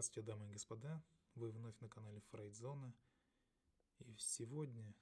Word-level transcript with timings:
Здравствуйте, 0.00 0.26
дамы 0.28 0.48
и 0.48 0.52
господа. 0.52 1.04
Вы 1.34 1.50
вновь 1.50 1.78
на 1.80 1.88
канале 1.90 2.22
Фрейдзона. 2.30 2.94
И 3.98 4.16
сегодня 4.16 4.94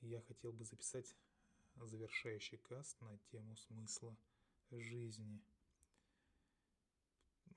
я 0.00 0.22
хотел 0.22 0.54
бы 0.54 0.64
записать 0.64 1.14
завершающий 1.74 2.56
каст 2.56 2.98
на 3.02 3.18
тему 3.30 3.54
смысла 3.56 4.16
жизни. 4.70 5.44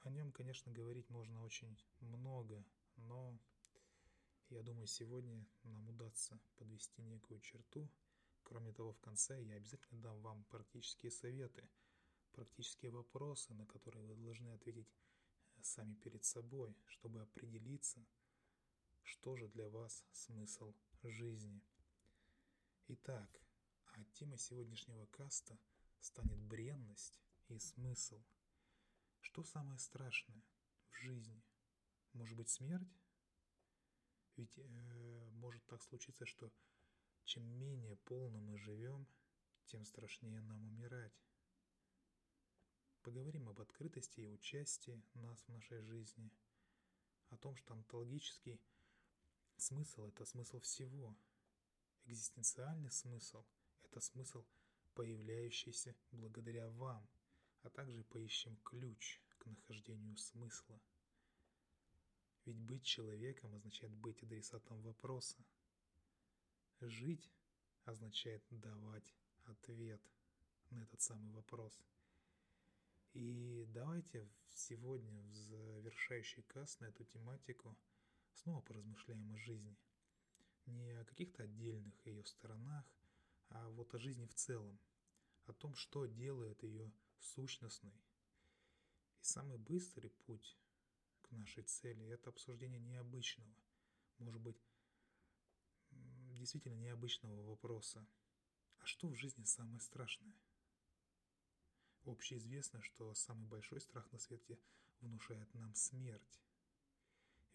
О 0.02 0.10
нем, 0.10 0.34
конечно, 0.34 0.70
говорить 0.74 1.10
можно 1.10 1.42
очень 1.44 1.82
много, 2.02 2.62
но 2.98 3.40
я 4.50 4.62
думаю, 4.62 4.88
сегодня 4.88 5.48
нам 5.64 5.88
удастся 5.88 6.38
подвести 6.58 7.02
некую 7.04 7.40
черту. 7.40 7.90
Кроме 8.44 8.74
того, 8.74 8.92
в 8.92 9.00
конце 9.00 9.42
я 9.42 9.56
обязательно 9.56 10.02
дам 10.02 10.20
вам 10.20 10.44
практические 10.50 11.14
советы, 11.14 11.70
практические 12.34 12.92
вопросы, 12.92 13.54
на 13.54 13.66
которые 13.66 14.06
вы 14.06 14.18
должны 14.18 14.50
ответить 14.50 14.90
сами 15.66 15.96
перед 15.96 16.24
собой, 16.24 16.76
чтобы 16.86 17.22
определиться, 17.22 18.06
что 19.04 19.36
же 19.36 19.48
для 19.48 19.70
вас 19.70 20.06
смысл 20.12 20.74
жизни. 21.04 21.62
Итак, 22.88 23.42
а 23.86 24.04
тема 24.14 24.38
сегодняшнего 24.38 25.06
каста 25.08 25.58
станет 26.00 26.40
бренность 26.40 27.20
и 27.48 27.60
смысл. 27.60 28.22
Что 29.22 29.44
самое 29.44 29.80
страшное 29.80 30.42
в 30.90 30.96
жизни? 30.96 31.42
Может 32.14 32.38
быть 32.38 32.50
смерть? 32.50 33.00
Ведь 34.36 34.58
э, 34.58 35.30
может 35.32 35.66
так 35.66 35.84
случиться, 35.84 36.26
что 36.26 36.52
чем 37.26 37.44
менее 37.60 37.96
полно 37.98 38.40
мы 38.40 38.58
живем, 38.58 39.08
тем 39.66 39.86
страшнее 39.86 40.42
нам 40.42 40.66
умирать. 40.66 41.14
Поговорим 43.10 43.50
об 43.50 43.60
открытости 43.60 44.20
и 44.20 44.28
участии 44.28 45.02
нас 45.16 45.42
в 45.42 45.50
нашей 45.50 45.82
жизни, 45.82 46.30
о 47.30 47.38
том, 47.38 47.56
что 47.56 47.74
онтологический 47.74 48.62
смысл– 49.58 50.06
это 50.10 50.26
смысл 50.26 50.60
всего. 50.60 51.18
Экзистенциальный 52.06 52.92
смысл– 52.92 53.44
это 53.84 54.00
смысл, 54.00 54.46
появляющийся 54.94 55.96
благодаря 56.12 56.70
вам, 56.70 57.10
а 57.64 57.72
также 57.72 58.04
поищем 58.04 58.56
ключ 58.58 59.20
к 59.40 59.48
нахождению 59.48 60.16
смысла. 60.16 60.80
Ведь 62.46 62.60
быть 62.60 62.84
человеком 62.84 63.56
означает 63.56 63.92
быть 63.92 64.22
адресатом 64.22 64.84
вопроса. 64.84 65.44
Жить 66.80 67.28
означает 67.86 68.44
давать 68.52 69.16
ответ 69.46 70.00
на 70.70 70.84
этот 70.84 71.02
самый 71.02 71.32
вопрос– 71.32 71.74
и 73.14 73.66
давайте 73.70 74.30
сегодня 74.50 75.22
в 75.22 75.34
завершающий 75.34 76.44
каст 76.44 76.80
на 76.80 76.86
эту 76.86 77.04
тематику 77.06 77.78
снова 78.34 78.62
поразмышляем 78.62 79.32
о 79.32 79.38
жизни. 79.38 79.76
Не 80.66 80.92
о 81.00 81.06
каких-то 81.06 81.44
отдельных 81.44 82.06
ее 82.06 82.24
сторонах, 82.26 82.86
а 83.50 83.70
вот 83.70 83.94
о 83.96 84.00
жизни 84.00 84.26
в 84.26 84.34
целом. 84.36 84.80
О 85.46 85.54
том, 85.54 85.74
что 85.74 86.06
делает 86.06 86.62
ее 86.64 86.92
сущностной. 87.20 88.00
И 89.20 89.24
самый 89.24 89.58
быстрый 89.58 90.10
путь 90.10 90.58
к 91.22 91.32
нашей 91.32 91.64
цели– 91.64 92.06
это 92.08 92.30
обсуждение 92.30 92.80
необычного, 92.80 93.54
может 94.20 94.42
быть, 94.42 94.62
действительно 95.92 96.76
необычного 96.76 97.42
вопроса. 97.42 98.06
А 98.80 98.86
что 98.86 99.08
в 99.08 99.16
жизни 99.16 99.44
самое 99.44 99.80
страшное? 99.80 100.34
Общеизвестно, 102.06 102.82
что 102.82 103.14
самый 103.14 103.48
большой 103.48 103.82
страх 103.82 104.12
на 104.12 104.20
свете 104.20 104.58
внушает 105.02 105.54
нам 105.54 105.74
смерть. 105.76 106.42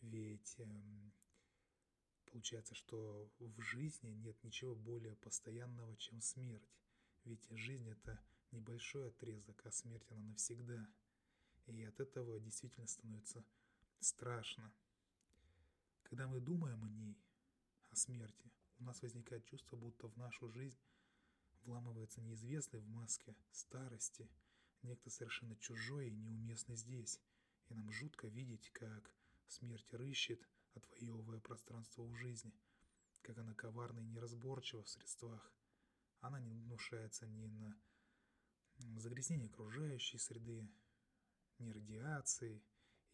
Ведь 0.00 0.54
э, 0.58 1.10
получается, 2.26 2.74
что 2.74 3.30
в 3.38 3.60
жизни 3.60 4.10
нет 4.10 4.42
ничего 4.44 4.74
более 4.74 5.16
постоянного, 5.16 5.96
чем 5.96 6.20
смерть. 6.20 6.76
Ведь 7.24 7.46
жизнь 7.50 7.88
это 7.88 8.20
небольшой 8.50 9.08
отрезок, 9.08 9.64
а 9.64 9.70
смерть 9.70 10.10
она 10.10 10.22
навсегда. 10.22 10.86
И 11.66 11.82
от 11.82 11.98
этого 12.00 12.38
действительно 12.38 12.86
становится 12.86 13.44
страшно. 14.00 14.72
Когда 16.02 16.28
мы 16.28 16.40
думаем 16.40 16.84
о 16.84 16.90
ней, 16.90 17.16
о 17.90 17.96
смерти, 17.96 18.52
у 18.78 18.84
нас 18.84 19.00
возникает 19.00 19.44
чувство, 19.46 19.76
будто 19.76 20.08
в 20.08 20.16
нашу 20.16 20.48
жизнь 20.50 20.78
вламывается 21.64 22.20
неизвестный 22.20 22.80
в 22.80 22.88
маске 22.88 23.34
старости, 23.52 24.28
некто 24.82 25.10
совершенно 25.10 25.56
чужой 25.56 26.08
и 26.08 26.14
неуместный 26.14 26.76
здесь, 26.76 27.20
и 27.68 27.74
нам 27.74 27.90
жутко 27.90 28.26
видеть, 28.28 28.70
как 28.70 29.14
смерть 29.48 29.92
рыщет, 29.92 30.46
отвоевывая 30.74 31.40
пространство 31.40 32.02
у 32.02 32.14
жизни, 32.14 32.54
как 33.22 33.38
она 33.38 33.54
коварна 33.54 34.00
и 34.00 34.06
неразборчива 34.06 34.82
в 34.82 34.88
средствах. 34.88 35.52
Она 36.20 36.40
не 36.40 36.54
внушается 36.54 37.26
ни 37.26 37.46
на 37.46 39.00
загрязнение 39.00 39.48
окружающей 39.48 40.18
среды, 40.18 40.68
ни 41.58 41.70
радиации, 41.70 42.62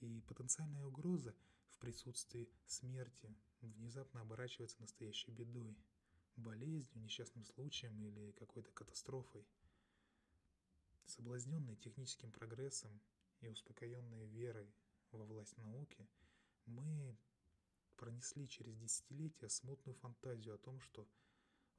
и 0.01 0.23
потенциальная 0.23 0.87
угроза 0.87 1.35
в 1.69 1.79
присутствии 1.79 2.49
смерти 2.67 3.35
внезапно 3.61 4.23
оборачивается 4.23 4.81
настоящей 4.81 5.31
бедой 5.31 5.77
болезнью, 6.37 7.03
несчастным 7.03 7.45
случаем 7.45 8.01
или 8.03 8.33
какой-то 8.33 8.71
катастрофой. 8.73 9.47
Соблазненные 11.07 11.77
техническим 11.77 12.31
прогрессом 12.31 13.01
и 13.41 13.49
успокоенные 13.49 14.27
верой 14.27 14.73
во 15.11 15.25
власть 15.25 15.57
науки, 15.57 16.09
мы 16.67 17.19
пронесли 17.97 18.49
через 18.49 18.77
десятилетия 18.77 19.49
смутную 19.49 19.97
фантазию 19.97 20.55
о 20.55 20.59
том, 20.59 20.81
что 20.81 21.09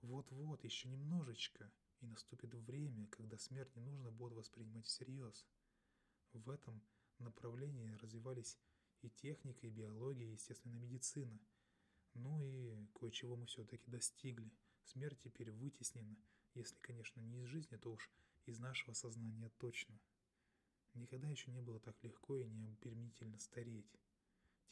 вот-вот, 0.02 0.64
еще 0.64 0.90
немножечко, 0.90 1.72
и 2.02 2.08
наступит 2.08 2.54
время, 2.54 3.08
когда 3.08 3.38
смерть 3.38 3.76
не 3.76 3.82
нужно 3.82 4.12
будет 4.12 4.34
воспринимать 4.34 4.86
всерьез. 4.86 5.48
В 6.34 6.50
этом 6.50 6.84
направлении 7.20 7.94
развивались 7.94 8.58
и 9.02 9.10
техника, 9.10 9.66
и 9.68 9.70
биология, 9.70 10.28
и 10.28 10.32
естественная 10.32 10.80
медицина– 10.80 11.40
ну 12.14 12.42
и 12.42 12.86
кое-чего 12.94 13.36
мы 13.36 13.46
все-таки 13.46 13.90
достигли. 13.90 14.52
Смерть 14.84 15.20
теперь 15.22 15.52
вытеснена, 15.52 16.18
если, 16.54 16.80
конечно, 16.80 17.22
не 17.22 17.44
из 17.44 17.48
жизни, 17.48 17.78
то 17.78 17.92
уж 17.92 18.12
из 18.46 18.60
нашего 18.60 18.94
сознания 18.94 19.50
точно. 19.58 20.00
Никогда 20.94 21.30
еще 21.30 21.52
не 21.52 21.62
было 21.62 21.80
так 21.80 22.04
легко 22.04 22.38
и 22.38 22.50
необермительно 22.50 23.40
стареть. 23.40 23.90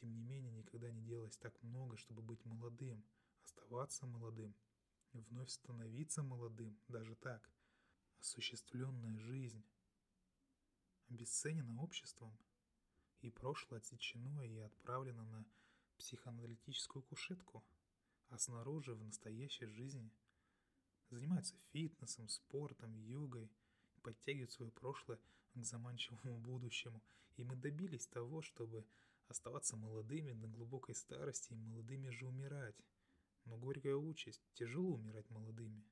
Тем 0.00 0.12
не 0.14 0.22
менее, 0.22 0.52
никогда 0.52 0.90
не 0.90 1.02
делалось 1.02 1.36
так 1.36 1.62
много, 1.62 1.96
чтобы 1.96 2.22
быть 2.22 2.44
молодым, 2.44 3.04
оставаться 3.42 4.06
молодым, 4.06 4.54
вновь 5.12 5.50
становиться 5.50 6.22
молодым, 6.22 6.78
даже 6.88 7.14
так. 7.16 7.50
Осуществленная 8.18 9.18
жизнь 9.18 9.64
обесценена 11.08 11.82
обществом, 11.82 12.38
и 13.20 13.30
прошлое 13.30 13.80
отсечено 13.80 14.40
и 14.42 14.58
отправлено 14.58 15.24
на 15.24 15.44
психоаналитическую 16.00 17.02
кушетку, 17.02 17.62
а 18.28 18.38
снаружи, 18.38 18.94
в 18.94 19.04
настоящей 19.04 19.66
жизни, 19.66 20.10
занимаются 21.10 21.54
фитнесом, 21.72 22.28
спортом, 22.28 22.94
йогой, 22.96 23.50
подтягивают 24.02 24.52
свое 24.52 24.70
прошлое 24.72 25.18
к 25.54 25.62
заманчивому 25.62 26.38
будущему. 26.38 27.02
И 27.36 27.44
мы 27.44 27.56
добились 27.56 28.06
того, 28.06 28.42
чтобы 28.42 28.84
оставаться 29.28 29.76
молодыми 29.76 30.32
до 30.32 30.48
глубокой 30.48 30.94
старости 30.94 31.52
и 31.52 31.56
молодыми 31.56 32.08
же 32.08 32.26
умирать. 32.26 32.76
Но 33.44 33.56
горькая 33.56 33.94
участь, 33.94 34.42
тяжело 34.54 34.94
умирать 34.94 35.28
молодыми. 35.30 35.84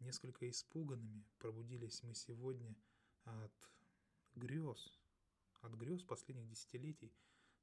Несколько 0.00 0.48
испуганными 0.48 1.24
пробудились 1.38 2.02
мы 2.02 2.14
сегодня 2.14 2.74
от 3.24 3.70
грез, 4.34 4.98
от 5.60 5.74
грез 5.74 6.02
последних 6.02 6.48
десятилетий, 6.48 7.12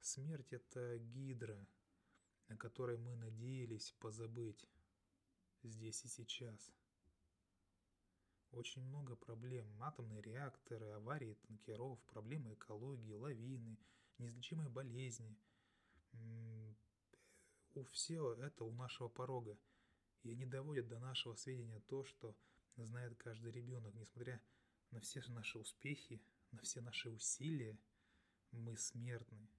Смерть— 0.08 0.48
это 0.54 0.98
гидра, 1.00 1.68
о 2.48 2.56
которой 2.56 2.98
мы 2.98 3.18
надеялись 3.18 3.94
позабыть 4.00 4.66
здесь 5.64 6.06
и 6.06 6.08
сейчас. 6.08 6.72
Очень 8.52 8.84
много 8.84 9.18
проблем. 9.18 9.68
Атомные 9.84 10.22
реакторы, 10.22 10.92
аварии 10.92 11.34
танкеров, 11.34 12.00
проблемы 12.06 12.54
экологии, 12.54 13.16
лавины, 13.16 13.78
неизлечимые 14.18 14.70
болезни. 14.70 15.36
У 17.74 17.84
все 17.92 18.34
это 18.36 18.64
у 18.64 18.72
нашего 18.72 19.10
порога. 19.10 19.58
И 20.24 20.32
они 20.32 20.46
доводят 20.46 20.88
до 20.88 21.00
нашего 21.00 21.36
сведения 21.36 21.82
то, 21.82 22.06
что 22.06 22.34
знает 22.78 23.18
каждый 23.18 23.52
ребенок. 23.52 23.94
Несмотря 23.96 24.42
на 24.92 25.02
все 25.02 25.22
наши 25.28 25.60
успехи, 25.60 26.22
на 26.54 26.62
все 26.62 26.80
наши 26.80 27.10
усилия, 27.10 27.78
мы 28.54 28.78
смертны. 28.78 29.50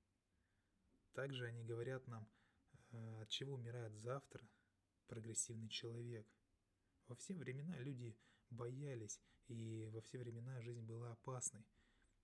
Также 1.12 1.46
они 1.46 1.64
говорят 1.64 2.06
нам, 2.06 2.28
э, 2.90 3.22
от 3.22 3.28
чего 3.28 3.54
умирает 3.54 3.94
завтра 3.96 4.46
прогрессивный 5.06 5.68
человек. 5.68 6.26
Во 7.06 7.16
все 7.16 7.34
времена 7.34 7.78
люди 7.78 8.16
боялись, 8.50 9.20
и 9.48 9.88
во 9.92 10.00
все 10.00 10.18
времена 10.18 10.60
жизнь 10.60 10.82
была 10.82 11.12
опасной. 11.12 11.64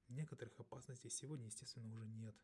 Некоторых 0.09 0.59
опасностей 0.61 1.11
сегодня, 1.11 1.47
естественно, 1.47 1.91
уже 1.91 2.07
нет. 2.07 2.37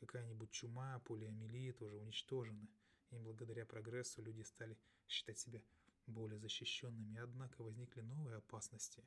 какая-нибудь 0.00 0.50
чума, 0.50 0.98
полиомиелит 1.00 1.80
уже 1.80 1.96
уничтожены, 1.96 2.68
и 3.10 3.18
благодаря 3.18 3.64
прогрессу 3.64 4.20
люди 4.20 4.42
стали 4.42 4.76
считать 5.06 5.38
себя 5.38 5.62
более 6.06 6.40
защищенными, 6.40 7.20
однако 7.20 7.62
возникли 7.62 8.00
новые 8.00 8.38
опасности. 8.38 9.04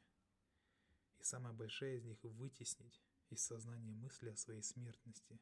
И 1.19 1.24
самая 1.24 1.54
большая 1.54 1.98
из 1.98 2.06
них– 2.06 2.18
вытеснить 2.24 3.02
из 3.30 3.42
сознания 3.44 3.94
мысли 3.94 4.30
о 4.30 4.38
своей 4.38 4.62
смертности, 4.62 5.38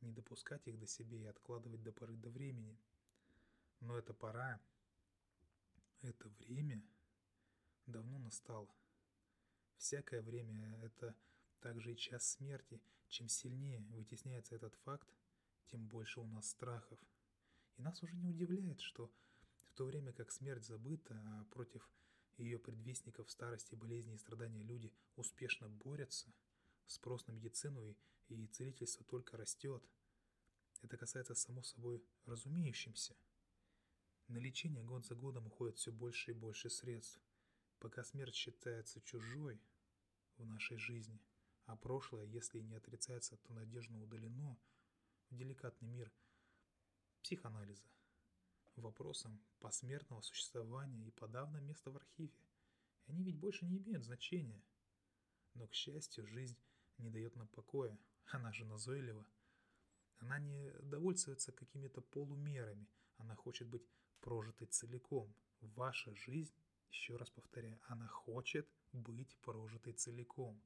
не 0.00 0.12
допускать 0.12 0.66
их 0.66 0.78
до 0.78 0.86
себя 0.86 1.18
и 1.18 1.26
откладывать 1.26 1.82
до 1.82 1.92
поры 1.92 2.16
до 2.16 2.30
времени. 2.30 2.78
Но 3.80 3.96
эта 3.96 4.12
пора, 4.12 4.60
это 6.02 6.28
время 6.40 6.82
давно 7.86 8.18
настало. 8.18 8.68
Всякое 9.76 10.22
время– 10.22 10.78
это 10.82 11.16
также 11.60 11.92
и 11.92 11.96
час 11.96 12.32
смерти. 12.32 12.80
Чем 13.08 13.28
сильнее 13.28 13.80
вытесняется 13.90 14.54
этот 14.54 14.74
факт, 14.84 15.08
тем 15.70 15.86
больше 15.88 16.20
у 16.20 16.26
нас 16.26 16.50
страхов. 16.50 16.98
И 17.76 17.82
нас 17.82 18.02
уже 18.02 18.14
не 18.16 18.28
удивляет, 18.28 18.80
что 18.80 19.10
в 19.68 19.72
то 19.72 19.84
время 19.84 20.12
как 20.12 20.30
смерть 20.30 20.64
забыта, 20.64 21.14
а 21.14 21.44
против 21.46 21.88
ее 22.36 22.58
предвестников 22.58 23.30
старости, 23.30 23.74
болезни 23.74 24.14
и 24.14 24.18
страдания 24.18 24.62
люди 24.62 24.92
успешно 25.16 25.68
борются, 25.68 26.32
спрос 26.86 27.26
на 27.26 27.32
медицину 27.32 27.82
и, 27.82 27.96
и 28.28 28.46
целительство 28.46 29.04
только 29.04 29.36
растет. 29.36 29.82
Это 30.82 30.96
касается 30.96 31.34
само 31.34 31.62
собой 31.62 32.02
разумеющимся. 32.26 33.16
На 34.28 34.38
лечение 34.38 34.82
год 34.82 35.06
за 35.06 35.14
годом 35.14 35.46
уходит 35.46 35.78
все 35.78 35.90
больше 35.90 36.32
и 36.32 36.34
больше 36.34 36.70
средств, 36.70 37.20
пока 37.78 38.04
смерть 38.04 38.34
считается 38.34 39.00
чужой 39.00 39.60
в 40.36 40.44
нашей 40.44 40.76
жизни, 40.76 41.20
а 41.66 41.76
прошлое, 41.76 42.26
если 42.26 42.58
и 42.58 42.64
не 42.64 42.74
отрицается, 42.74 43.36
то 43.36 43.52
надежно 43.52 44.02
удалено 44.02 44.58
в 45.30 45.36
деликатный 45.36 45.88
мир 45.88 46.12
психоанализа 47.22 47.88
вопросам 48.80 49.40
посмертного 49.60 50.20
существования 50.20 51.06
и 51.06 51.10
подавно 51.10 51.58
место 51.58 51.90
в 51.90 51.96
архиве. 51.96 52.32
И 53.06 53.12
они 53.12 53.24
ведь 53.24 53.38
больше 53.38 53.64
не 53.66 53.78
имеют 53.78 54.04
значения. 54.04 54.62
Но, 55.54 55.66
к 55.66 55.74
счастью, 55.74 56.26
жизнь 56.26 56.58
не 56.98 57.10
дает 57.10 57.34
нам 57.36 57.48
покоя, 57.48 57.98
она 58.32 58.52
же 58.52 58.64
назойлива. 58.64 59.26
Она 60.18 60.38
не 60.38 60.70
довольствуется 60.82 61.52
какими-то 61.52 62.00
полумерами, 62.00 62.86
она 63.18 63.34
хочет 63.36 63.68
быть 63.68 63.86
прожитой 64.20 64.66
целиком. 64.66 65.32
Ваша 65.60 66.14
жизнь, 66.14 66.54
еще 66.90 67.16
раз 67.16 67.30
повторяю, 67.30 67.78
она 67.86 68.06
хочет 68.06 68.68
быть 68.92 69.36
прожитой 69.42 69.92
целиком. 69.92 70.60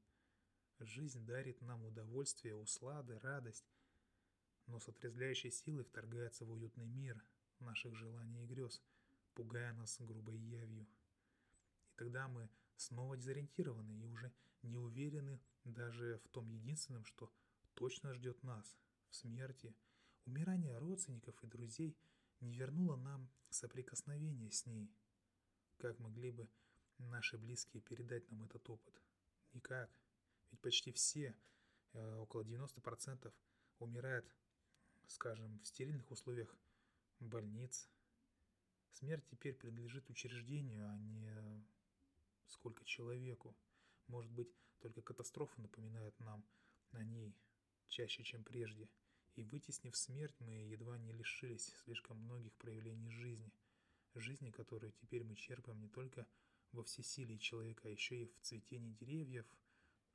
Жизнь 0.81 1.25
дарит 1.27 1.61
нам 1.63 1.85
удовольствие, 1.85 2.57
услады, 2.57 3.19
радость, 3.21 3.65
но 4.67 4.81
с 4.81 4.89
отрезвляющей 4.89 5.51
силой 5.51 5.85
вторгается 5.85 6.45
в 6.45 6.51
уютный 6.51 6.87
мир, 6.87 7.23
наших 7.61 7.95
желаний 7.95 8.43
и 8.43 8.47
грез, 8.47 8.83
пугая 9.35 9.73
нас 9.75 10.01
грубой 10.01 10.37
явью. 10.39 10.87
И 11.87 11.97
тогда 11.97 12.27
мы 12.29 12.49
снова 12.77 13.17
дезориентированы 13.17 13.93
и 13.93 14.05
уже 14.05 14.33
не 14.63 14.79
уверены 14.79 15.41
даже 15.65 16.19
в 16.25 16.29
том 16.29 16.49
единственном, 16.49 17.05
что 17.05 17.31
точно 17.75 18.15
ждет 18.15 18.43
нас 18.43 18.77
в 19.09 19.15
смерти. 19.15 19.75
Умирание 20.25 20.79
родственников 20.79 21.43
и 21.43 21.47
друзей 21.47 21.97
не 22.41 22.55
вернуло 22.55 22.97
нам 22.97 23.29
соприкосновения 23.51 24.51
с 24.51 24.67
ней. 24.67 24.91
Как 25.79 25.99
могли 25.99 26.31
бы 26.31 26.49
наши 26.99 27.39
близкие 27.39 27.83
передать 27.83 28.31
нам 28.31 28.45
этот 28.45 28.69
опыт? 28.71 29.03
Никак. 29.53 29.91
Ведь 30.51 30.61
почти 30.61 30.93
все, 30.93 31.37
э, 31.93 32.17
около 32.17 32.43
90%, 32.43 33.33
умирают, 33.79 34.27
скажем, 35.07 35.61
в 35.61 35.67
стерильных 35.67 36.11
условиях 36.11 36.57
больниц. 37.21 37.89
Смерть 38.93 39.27
теперь 39.27 39.55
принадлежит 39.55 40.09
учреждению, 40.11 40.89
а 40.89 40.97
не 40.99 41.65
сколько 42.47 42.85
человеку. 42.85 43.57
Может 44.07 44.31
быть, 44.31 44.49
только 44.81 45.01
катастрофа 45.03 45.61
напоминает 45.61 46.19
нам 46.21 46.45
о 46.93 47.03
ней 47.03 47.35
чаще, 47.93 48.25
чем 48.25 48.43
прежде. 48.43 48.89
И 49.37 49.43
вытеснив 49.43 49.97
смерть, 49.97 50.35
мы 50.41 50.53
едва 50.53 50.99
не 50.99 51.13
лишились 51.13 51.73
слишком 51.85 52.19
многих 52.19 52.53
проявлений 52.57 53.11
жизни. 53.11 53.53
Жизни, 54.15 54.51
которую 54.51 54.93
теперь 54.93 55.25
мы 55.25 55.37
черпаем 55.37 55.81
не 55.81 55.89
только 55.89 56.27
во 56.73 56.83
всесилии 56.83 57.39
человека, 57.39 57.89
а 57.89 57.91
еще 57.91 58.23
и 58.23 58.27
в 58.27 58.41
цветении 58.41 58.93
деревьев, 58.93 59.47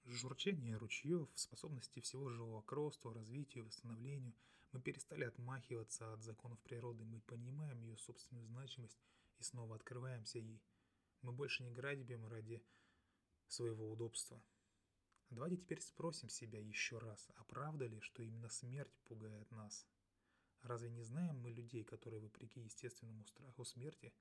журчании 0.03 0.73
ручьев, 0.73 1.29
способности 1.35 2.01
всего 2.01 2.29
живого 2.29 2.61
к 2.61 2.71
росту, 2.71 3.13
развитию, 3.13 3.65
восстановлению– 3.65 4.33
мы 4.71 4.81
перестали 4.81 5.23
отмахиваться 5.23 6.13
от 6.13 6.23
законов 6.23 6.59
природы, 6.61 7.05
мы 7.05 7.21
понимаем 7.21 7.81
ее 7.81 7.97
собственную 7.97 8.45
значимость 8.45 8.99
и 9.39 9.43
снова 9.43 9.75
открываемся 9.75 10.39
ей. 10.39 10.61
Мы 11.21 11.31
больше 11.31 11.63
не 11.63 11.71
грабим 11.71 12.27
ради 12.27 12.61
своего 13.47 13.89
удобства. 13.89 14.41
Давайте 15.29 15.57
теперь 15.57 15.81
спросим 15.81 16.29
себя 16.29 16.59
еще 16.59 16.99
раз, 16.99 17.29
а 17.35 17.43
правда 17.43 17.85
ли, 17.85 17.99
что 17.99 18.23
именно 18.23 18.49
смерть 18.49 18.97
пугает 19.03 19.51
нас? 19.51 19.85
Разве 20.61 20.89
не 20.89 21.03
знаем 21.03 21.39
мы 21.39 21.51
людей, 21.51 21.83
которые, 21.83 22.21
вопреки 22.21 22.61
естественному 22.61 23.25
страху 23.25 23.65
смерти, 23.65 24.13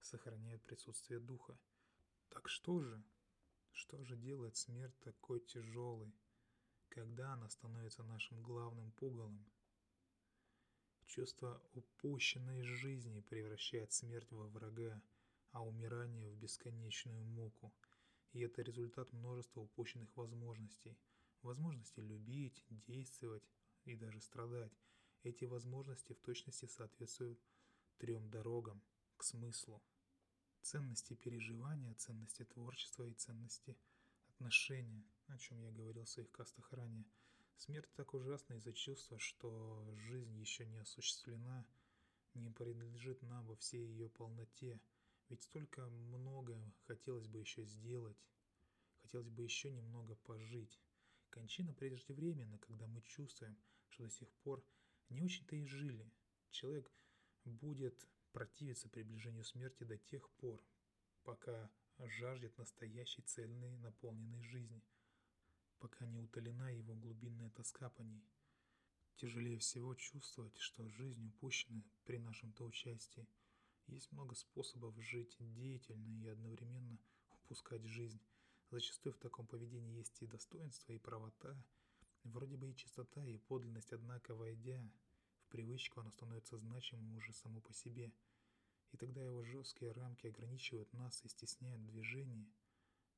сохраняют 0.00 0.62
присутствие 0.62 1.20
духа? 1.20 1.58
Так 2.28 2.48
что 2.48 2.80
же? 2.80 3.02
Что 3.70 4.04
же 4.04 4.16
делает 4.16 4.56
смерть 4.56 4.98
такой 5.00 5.40
тяжелой, 5.40 6.14
когда 6.88 7.32
она 7.32 7.48
становится 7.48 8.02
нашим 8.02 8.42
главным 8.42 8.92
пугалом? 8.92 9.44
Чувство 11.06 11.62
упущенной 11.72 12.62
жизни 12.62 13.20
превращает 13.20 13.92
смерть 13.92 14.30
во 14.30 14.46
врага, 14.48 15.02
а 15.50 15.62
умирание 15.62 16.30
в 16.30 16.36
бесконечную 16.36 17.24
муку. 17.24 17.72
И 18.32 18.40
это 18.40 18.62
результат 18.62 19.12
множества 19.12 19.60
упущенных 19.60 20.16
возможностей. 20.16 20.96
Возможности 21.42 22.00
любить, 22.00 22.64
действовать 22.68 23.44
и 23.84 23.96
даже 23.96 24.20
страдать. 24.20 24.72
Эти 25.22 25.44
возможности 25.44 26.12
в 26.12 26.20
точности 26.20 26.66
соответствуют 26.66 27.40
трем 27.98 28.30
дорогам 28.30 28.82
к 29.16 29.24
смыслу. 29.24 29.82
Ценности 30.62 31.14
переживания, 31.14 31.94
ценности 31.94 32.44
творчества 32.44 33.04
и 33.04 33.14
ценности 33.14 33.76
отношения, 34.28 35.04
о 35.26 35.38
чем 35.38 35.60
я 35.60 35.70
говорил 35.70 36.04
в 36.04 36.08
своих 36.08 36.30
кастах 36.30 36.72
ранее– 36.72 37.04
Смерть 37.64 37.92
так 37.94 38.12
ужасна 38.12 38.54
из-за 38.54 38.72
чувства, 38.72 39.20
что 39.20 39.94
жизнь 39.96 40.36
еще 40.40 40.66
не 40.66 40.78
осуществлена, 40.78 41.64
не 42.34 42.50
принадлежит 42.50 43.22
нам 43.22 43.46
во 43.46 43.54
всей 43.54 43.86
ее 43.86 44.08
полноте. 44.08 44.80
Ведь 45.32 45.44
столько 45.44 45.88
много 45.88 46.54
хотелось 46.86 47.26
бы 47.26 47.40
еще 47.40 47.64
сделать, 47.64 48.22
хотелось 49.00 49.30
бы 49.30 49.42
еще 49.42 49.72
немного 49.72 50.14
пожить. 50.14 50.78
Кончина 51.30 51.72
преждевременна, 51.72 52.58
когда 52.58 52.86
мы 52.86 53.00
чувствуем, 53.00 53.56
что 53.88 54.02
до 54.02 54.10
сих 54.10 54.30
пор 54.44 54.62
не 55.08 55.22
очень-то 55.22 55.56
и 55.56 55.64
жили. 55.64 56.12
Человек 56.50 56.92
будет 57.46 58.06
противиться 58.32 58.90
приближению 58.90 59.44
смерти 59.44 59.84
до 59.84 59.96
тех 59.96 60.28
пор, 60.32 60.62
пока 61.22 61.70
жаждет 61.96 62.58
настоящей 62.58 63.22
цельной 63.22 63.78
наполненной 63.78 64.42
жизни– 64.42 64.82
пока 65.78 66.04
не 66.04 66.20
утолена 66.20 66.68
его 66.68 66.94
глубинная 66.94 67.48
тоска 67.48 67.88
по 67.88 68.02
ней. 68.02 68.22
Тяжелее 69.16 69.58
всего 69.58 69.94
чувствовать, 69.94 70.58
что 70.58 70.86
жизнь 70.86 71.26
упущена 71.26 71.82
при 72.04 72.18
нашем-то 72.18 72.64
участии. 72.64 73.26
Есть 73.86 74.10
много 74.12 74.34
способов 74.34 74.94
жить 74.98 75.36
деятельно 75.38 76.22
и 76.22 76.28
одновременно 76.28 76.98
упускать 77.44 77.84
жизнь. 77.84 78.20
Зачастую 78.70 79.12
в 79.12 79.18
таком 79.18 79.46
поведении 79.46 79.98
есть 79.98 80.22
и 80.22 80.26
достоинство, 80.26 80.92
и 80.92 80.98
правота, 80.98 81.56
вроде 82.24 82.56
бы 82.56 82.70
и 82.70 82.76
чистота, 82.76 83.24
и 83.26 83.36
подлинность, 83.36 83.92
однако, 83.92 84.34
войдя 84.34 84.82
в 85.44 85.48
привычку, 85.48 86.00
оно 86.00 86.10
становится 86.10 86.56
значимым 86.56 87.16
уже 87.16 87.32
само 87.32 87.60
по 87.60 87.72
себе. 87.72 88.12
И 88.92 88.96
тогда 88.96 89.22
его 89.22 89.42
жесткие 89.42 89.92
рамки 89.92 90.26
ограничивают 90.26 90.92
нас 90.92 91.24
и 91.24 91.28
стесняют 91.28 91.84
движение– 91.84 92.46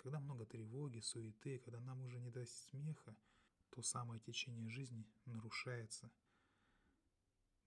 когда 0.05 0.21
много 0.21 0.45
тревоги, 0.45 1.01
суеты, 1.01 1.59
когда 1.61 1.81
нам 1.81 2.03
уже 2.03 2.21
не 2.21 2.31
до 2.31 2.45
смеха, 2.45 3.17
то 3.71 3.81
самое 3.81 4.21
течение 4.21 4.69
жизни 4.69 5.07
нарушается. 5.25 6.11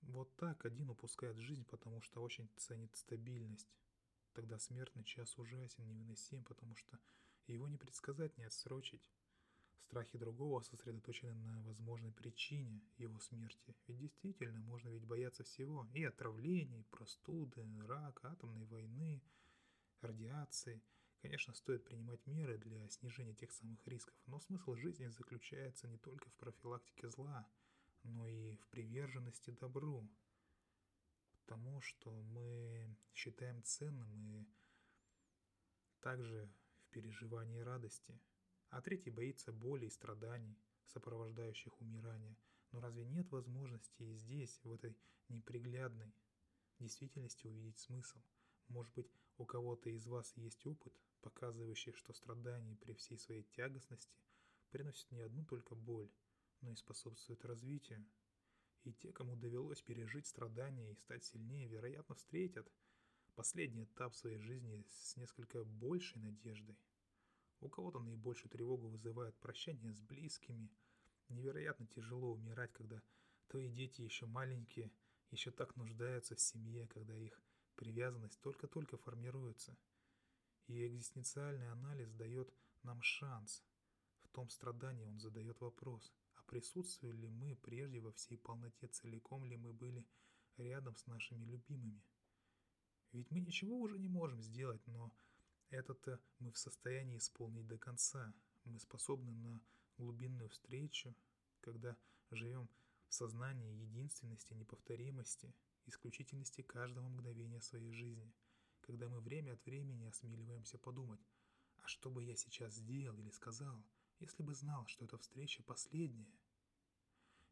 Вот 0.01 0.35
так 0.35 0.65
один 0.65 0.89
упускает 0.89 1.37
жизнь, 1.37 1.65
потому 1.65 2.01
что 2.01 2.21
очень 2.21 2.49
ценит 2.55 2.95
стабильность. 2.95 3.67
Тогда 4.33 4.59
смертный 4.59 5.03
час 5.03 5.37
ужасен, 5.37 5.85
невыносим, 5.87 6.43
потому 6.43 6.75
что 6.75 6.99
его 7.47 7.67
не 7.67 7.77
предсказать, 7.77 8.37
не 8.37 8.45
отсрочить. 8.45 9.09
Страхи 9.79 10.17
другого 10.17 10.61
сосредоточены 10.61 11.33
на 11.33 11.61
возможной 11.63 12.11
причине 12.11 12.81
его 12.97 13.19
смерти. 13.19 13.75
Ведь 13.87 13.97
действительно, 13.97 14.59
можно 14.61 14.89
ведь 14.89 15.05
бояться 15.05 15.43
всего. 15.43 15.87
И 15.93 16.03
отравлений, 16.03 16.83
простуды, 16.91 17.65
рака, 17.87 18.31
атомной 18.31 18.65
войны, 18.65 19.21
радиации– 20.01 20.81
Конечно, 21.21 21.53
стоит 21.53 21.83
принимать 21.83 22.25
меры 22.27 22.57
для 22.57 22.87
снижения 22.89 23.33
тех 23.33 23.51
самых 23.51 23.85
рисков, 23.87 24.15
но 24.27 24.39
смысл 24.39 24.75
жизни 24.75 25.07
заключается 25.07 25.87
не 25.87 25.97
только 25.97 26.29
в 26.29 26.33
профилактике 26.35 27.09
зла, 27.09 27.47
но 28.07 28.27
и 28.27 28.55
в 28.55 28.67
приверженности 28.67 29.51
добру, 29.51 30.09
тому, 31.45 31.81
что 31.81 32.11
мы 32.11 32.95
считаем 33.13 33.63
ценным, 33.63 34.13
и 34.15 34.45
также 36.01 36.49
в 36.81 36.89
переживании 36.89 37.59
радости. 37.59 38.19
А 38.69 38.81
третий 38.81 39.11
боится 39.11 39.51
боли 39.51 39.85
и 39.85 39.89
страданий, 39.89 40.57
сопровождающих 40.85 41.79
умирание. 41.81 42.35
Но 42.71 42.81
разве 42.81 43.05
нет 43.05 43.31
возможности 43.31 44.03
и 44.03 44.13
здесь, 44.15 44.59
в 44.63 44.71
этой 44.71 44.95
неприглядной 45.29 46.13
действительности 46.79 47.47
увидеть 47.47 47.79
смысл? 47.79 48.21
Может 48.67 48.93
быть, 48.93 49.09
у 49.37 49.45
кого-то 49.45 49.89
из 49.89 50.05
вас 50.07 50.35
есть 50.35 50.65
опыт, 50.65 50.93
показывающий, 51.21 51.93
что 51.93 52.13
страдание 52.13 52.75
при 52.75 52.93
всей 52.93 53.17
своей 53.17 53.43
тягостности 53.43 54.17
приносит 54.69 55.09
не 55.11 55.21
одну 55.21 55.45
только 55.45 55.75
боль, 55.75 56.09
но 56.61 56.71
и 56.71 56.75
способствует 56.75 57.43
развитию. 57.45 58.05
И 58.83 58.93
те, 58.93 59.11
кому 59.11 59.35
довелось 59.35 59.81
пережить 59.81 60.27
страдания 60.27 60.91
и 60.91 60.95
стать 60.95 61.25
сильнее, 61.25 61.67
вероятно, 61.67 62.15
встретят 62.15 62.71
последний 63.35 63.83
этап 63.83 64.15
своей 64.15 64.39
жизни 64.39 64.83
с 64.87 65.15
несколько 65.17 65.63
большей 65.63 66.19
надеждой. 66.21 66.77
У 67.59 67.69
кого-то 67.69 67.99
наибольшую 67.99 68.49
тревогу 68.49 68.87
вызывает 68.87 69.35
прощание 69.39 69.93
с 69.93 70.01
близкими. 70.01 70.69
Невероятно 71.29 71.85
тяжело 71.87 72.33
умирать, 72.33 72.71
когда 72.73 73.01
твои 73.47 73.69
дети 73.69 74.01
еще 74.01 74.25
маленькие, 74.25 74.91
еще 75.31 75.51
так 75.51 75.75
нуждаются 75.75 76.35
в 76.35 76.39
семье, 76.39 76.87
когда 76.87 77.15
их 77.15 77.41
привязанность 77.75 78.39
только-только 78.41 78.97
формируется. 78.97 79.77
И 80.67 80.87
экзистенциальный 80.87 81.71
анализ 81.71 82.11
дает 82.13 82.53
нам 82.83 83.01
шанс. 83.01 83.63
В 84.23 84.29
том 84.29 84.49
страдании 84.49 85.05
он 85.05 85.19
задает 85.19 85.59
вопрос, 85.61 86.13
присутствовали 86.47 87.15
ли 87.15 87.29
мы 87.29 87.55
прежде 87.55 87.99
во 87.99 88.11
всей 88.11 88.37
полноте, 88.37 88.87
целиком 88.87 89.45
ли 89.45 89.57
мы 89.57 89.73
были 89.73 90.05
рядом 90.57 90.95
с 90.95 91.05
нашими 91.05 91.45
любимыми. 91.45 92.01
Ведь 93.11 93.29
мы 93.31 93.39
ничего 93.39 93.79
уже 93.79 93.99
не 93.99 94.09
можем 94.09 94.41
сделать, 94.41 94.85
но 94.87 95.13
это-то 95.69 96.19
мы 96.39 96.51
в 96.51 96.57
состоянии 96.57 97.17
исполнить 97.17 97.67
до 97.67 97.77
конца. 97.77 98.33
Мы 98.65 98.79
способны 98.79 99.31
на 99.31 99.61
глубинную 99.97 100.49
встречу, 100.49 101.15
когда 101.61 101.97
живем 102.31 102.69
в 103.07 103.13
сознании 103.13 103.81
единственности, 103.81 104.53
неповторимости, 104.53 105.53
исключительности 105.85 106.61
каждого 106.61 107.07
мгновения 107.07 107.61
своей 107.61 107.91
жизни, 107.93 108.33
когда 108.81 109.07
мы 109.09 109.19
время 109.19 109.53
от 109.53 109.65
времени 109.65 110.05
осмеливаемся 110.05 110.77
подумать, 110.77 111.21
а 111.77 111.87
что 111.87 112.09
бы 112.09 112.23
я 112.23 112.35
сейчас 112.35 112.75
сделал 112.75 113.17
или 113.19 113.29
сказал, 113.29 113.81
если 114.19 114.43
бы 114.43 114.53
знал, 114.53 114.85
что 114.87 115.05
эта 115.05 115.17
встреча 115.17 115.63
последняя? 115.63 116.39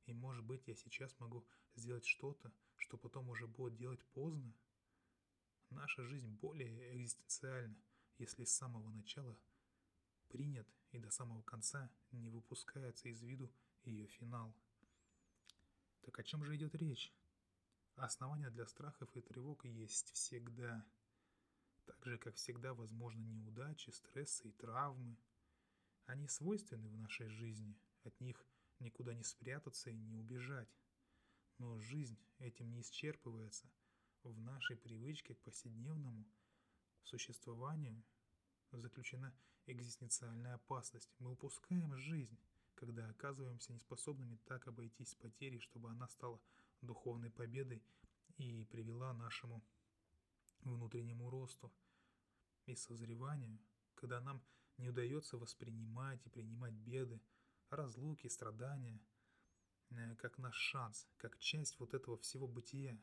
И 0.06 0.14
может 0.14 0.44
быть 0.44 0.68
я 0.68 0.76
сейчас 0.76 1.20
могу 1.20 1.46
сделать 1.76 2.06
что-то, 2.06 2.52
что 2.76 2.98
потом 2.98 3.30
уже 3.30 3.48
будет 3.48 3.76
делать 3.76 4.04
поздно? 4.14 4.54
Наша 5.70 6.04
жизнь 6.04 6.30
более 6.30 6.96
экзистенциальна, 6.96 7.76
если 8.18 8.44
с 8.44 8.56
самого 8.56 8.90
начала 8.92 9.38
принят 10.30 10.68
и 10.92 11.00
до 11.00 11.10
самого 11.10 11.42
конца 11.42 11.90
не 12.12 12.30
выпускается 12.30 13.10
из 13.10 13.22
виду 13.22 13.52
ее 13.84 14.08
финал. 14.08 14.56
Так 16.02 16.20
о 16.20 16.24
чем 16.24 16.44
же 16.44 16.56
идет 16.56 16.76
речь? 16.76 17.14
Основания 17.96 18.50
для 18.50 18.68
страхов 18.68 19.10
и 19.16 19.22
тревог 19.22 19.66
есть 19.66 20.12
всегда. 20.12 20.86
Так 21.86 22.06
же, 22.06 22.18
как 22.18 22.36
всегда, 22.36 22.74
возможны 22.74 23.24
неудачи, 23.24 23.90
стрессы 23.90 24.50
и 24.50 24.52
травмы. 24.52 25.18
Они 26.06 26.28
свойственны 26.28 26.88
в 26.90 26.98
нашей 26.98 27.28
жизни, 27.28 27.76
от 28.04 28.20
них 28.22 28.46
никуда 28.80 29.14
не 29.14 29.24
спрятаться 29.24 29.90
и 29.90 29.98
не 29.98 30.14
убежать. 30.14 30.70
Но 31.58 31.80
жизнь 31.80 32.18
этим 32.40 32.72
не 32.72 32.82
исчерпывается. 32.82 33.68
В 34.24 34.38
нашей 34.40 34.76
привычке 34.76 35.36
к 35.36 35.42
повседневному 35.42 36.26
существованию 37.04 38.04
заключена 38.72 39.34
экзистенциальная 39.68 40.56
опасность. 40.56 41.10
Мы 41.20 41.32
упускаем 41.32 41.96
жизнь, 41.96 42.38
когда 42.76 43.10
оказываемся 43.10 43.74
неспособными 43.74 44.38
так 44.46 44.68
обойтись 44.68 45.12
с 45.12 45.16
потерей, 45.16 45.60
чтобы 45.60 45.90
она 45.90 46.08
стала 46.08 46.40
духовной 46.82 47.32
победой 47.32 47.82
и 48.38 48.66
привела 48.66 49.14
нашему 49.14 49.64
внутреннему 50.62 51.30
росту 51.30 51.72
и 52.66 52.76
созреванию, 52.76 53.60
когда 53.96 54.20
нам 54.20 54.44
не 54.78 54.90
удается 54.90 55.38
воспринимать 55.38 56.26
и 56.26 56.30
принимать 56.30 56.74
беды, 56.74 57.22
разлуки, 57.70 58.28
страдания, 58.28 59.02
э, 59.90 60.16
как 60.16 60.38
наш 60.38 60.56
шанс, 60.56 61.08
как 61.18 61.38
часть 61.40 61.80
вот 61.80 61.94
этого 61.94 62.18
всего 62.18 62.48
бытия. 62.48 63.00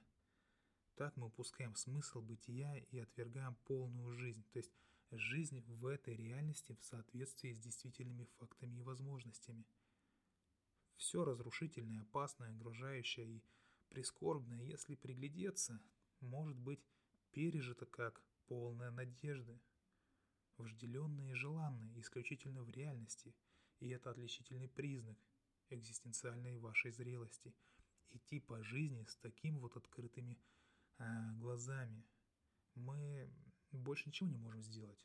Так 0.96 1.16
мы 1.16 1.26
упускаем 1.26 1.74
смысл 1.74 2.20
бытия 2.20 2.76
и 2.76 2.98
отвергаем 2.98 3.56
полную 3.64 4.12
жизнь, 4.12 4.44
то 4.52 4.58
есть 4.58 4.72
жизнь 5.10 5.60
в 5.66 5.86
этой 5.86 6.14
реальности 6.14 6.76
в 6.80 6.84
соответствии 6.84 7.52
с 7.52 7.58
действительными 7.58 8.24
фактами 8.38 8.78
и 8.78 8.82
возможностями. 8.82 9.64
Все 10.96 11.24
разрушительное, 11.24 12.02
опасное, 12.02 12.52
угрожающее 12.52 13.26
и 13.26 13.42
прискорбное, 13.88 14.62
если 14.62 14.94
приглядеться, 14.94 15.80
может 16.20 16.56
быть 16.56 16.80
пережито 17.32 17.86
как 17.86 18.22
полная 18.46 18.90
надежды, 18.90 19.58
вожделенное 20.62 21.32
и 21.32 21.34
желанное 21.34 22.00
исключительно 22.00 22.62
в 22.62 22.70
реальности, 22.70 23.34
и 23.80 23.88
это 23.88 24.10
отличительный 24.10 24.68
признак 24.68 25.18
экзистенциальной 25.70 26.58
вашей 26.58 26.92
зрелости. 26.92 27.54
Идти 28.10 28.40
по 28.40 28.62
жизни 28.62 29.04
с 29.04 29.16
таким 29.16 29.58
вот 29.58 29.76
открытыми 29.76 30.38
а, 30.98 31.32
глазами. 31.34 32.04
Мы 32.74 33.30
больше 33.70 34.08
ничего 34.08 34.28
не 34.28 34.36
можем 34.36 34.62
сделать. 34.62 34.98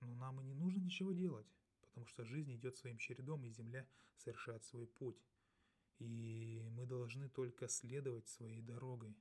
Но 0.00 0.14
нам 0.14 0.40
и 0.40 0.44
не 0.44 0.54
нужно 0.54 0.80
ничего 0.80 1.12
делать, 1.12 1.46
потому 1.80 2.06
что 2.06 2.24
жизнь 2.24 2.54
идет 2.54 2.76
своим 2.76 2.98
чередом, 2.98 3.44
и 3.44 3.50
Земля 3.50 3.86
совершает 4.16 4.64
свой 4.64 4.86
путь 4.86 5.22
и 6.00 6.66
мы 6.72 6.86
должны 6.86 7.28
только 7.28 7.68
следовать 7.68 8.26
своей 8.28 8.62
дорогой. 8.62 9.14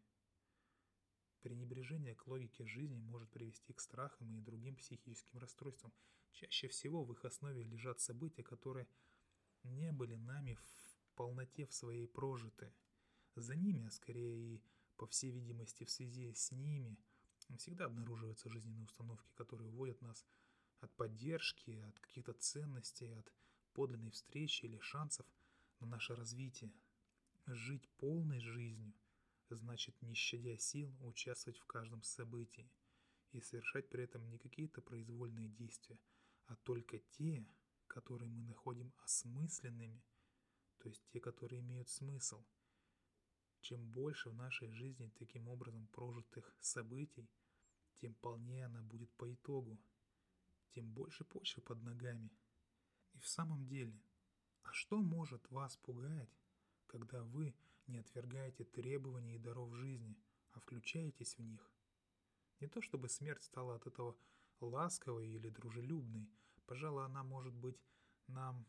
Пренебрежение 1.41 2.15
к 2.15 2.27
логике 2.27 2.65
жизни 2.65 2.99
может 2.99 3.29
привести 3.29 3.73
к 3.73 3.79
страхам 3.79 4.35
и 4.35 4.41
другим 4.41 4.75
психическим 4.75 5.39
расстройствам. 5.39 5.93
Чаще 6.31 6.67
всего 6.67 7.03
в 7.03 7.13
их 7.13 7.25
основе 7.25 7.63
лежат 7.63 7.99
события, 7.99 8.43
которые 8.43 8.87
не 9.63 9.91
были 9.91 10.15
нами 10.15 10.55
в 10.55 11.15
полноте 11.15 11.65
в 11.65 11.73
своей 11.73 12.07
прожиты. 12.07 12.73
За 13.35 13.55
ними, 13.55 13.85
а 13.85 13.91
скорее 13.91 14.55
и, 14.55 14.61
по 14.97 15.07
всей 15.07 15.31
видимости, 15.31 15.85
в 15.85 15.91
связи 15.91 16.33
с 16.33 16.51
ними, 16.51 16.97
всегда 17.57 17.85
обнаруживаются 17.85 18.49
жизненные 18.49 18.83
установки, 18.83 19.31
которые 19.35 19.69
уводят 19.69 20.01
нас 20.01 20.25
от 20.81 20.93
поддержки, 20.95 21.71
от 21.87 21.99
каких-то 21.99 22.33
ценностей, 22.33 23.13
от 23.13 23.31
подлинной 23.73 24.11
встречи 24.11 24.65
или 24.65 24.77
шансов– 24.79 25.25
на 25.79 25.87
наше 25.87 26.15
развитие. 26.15 26.71
Жить 27.47 27.87
полной 27.97 28.39
жизнью 28.39 28.93
значит, 29.55 30.01
не 30.01 30.13
щадя 30.13 30.57
сил, 30.57 30.95
участвовать 31.01 31.59
в 31.59 31.65
каждом 31.65 32.03
событии 32.03 32.71
и 33.31 33.41
совершать 33.41 33.89
при 33.89 34.03
этом 34.03 34.29
не 34.29 34.37
какие-то 34.37 34.81
произвольные 34.81 35.49
действия, 35.49 35.99
а 36.45 36.55
только 36.57 36.99
те, 36.99 37.45
которые 37.87 38.29
мы 38.29 38.43
находим 38.43 38.93
осмысленными, 38.97 40.03
то 40.79 40.89
есть 40.89 41.05
те, 41.07 41.19
которые 41.19 41.61
имеют 41.61 41.89
смысл. 41.89 42.43
Чем 43.61 43.91
больше 43.91 44.29
в 44.29 44.35
нашей 44.35 44.69
жизни 44.71 45.11
таким 45.17 45.47
образом 45.49 45.87
прожитых 45.87 46.55
событий, 46.61 47.29
тем 47.95 48.13
полнее 48.15 48.65
она 48.65 48.81
будет 48.81 49.11
по 49.15 49.31
итогу, 49.33 49.77
тем 50.69 50.93
больше 50.93 51.25
почвы 51.25 51.61
под 51.61 51.81
ногами. 51.83 52.31
И 53.13 53.19
в 53.19 53.27
самом 53.27 53.67
деле, 53.67 53.99
а 54.63 54.71
что 54.71 55.01
может 55.01 55.49
вас 55.49 55.75
пугать, 55.77 56.29
когда 56.87 57.23
вы 57.23 57.53
не 57.89 57.99
отвергаете 57.99 58.63
требований 58.63 59.35
и 59.35 59.39
даров 59.39 59.73
жизни, 59.75 60.15
а 60.51 60.59
включаетесь 60.59 61.37
в 61.37 61.41
них? 61.41 61.71
Не 62.59 62.67
то 62.67 62.81
чтобы 62.81 63.09
смерть 63.09 63.43
стала 63.43 63.75
от 63.75 63.87
этого 63.87 64.15
ласковой 64.59 65.27
или 65.27 65.49
дружелюбной, 65.49 66.29
пожалуй, 66.65 67.05
она 67.05 67.23
может 67.23 67.53
быть 67.53 67.81
нам 68.27 68.65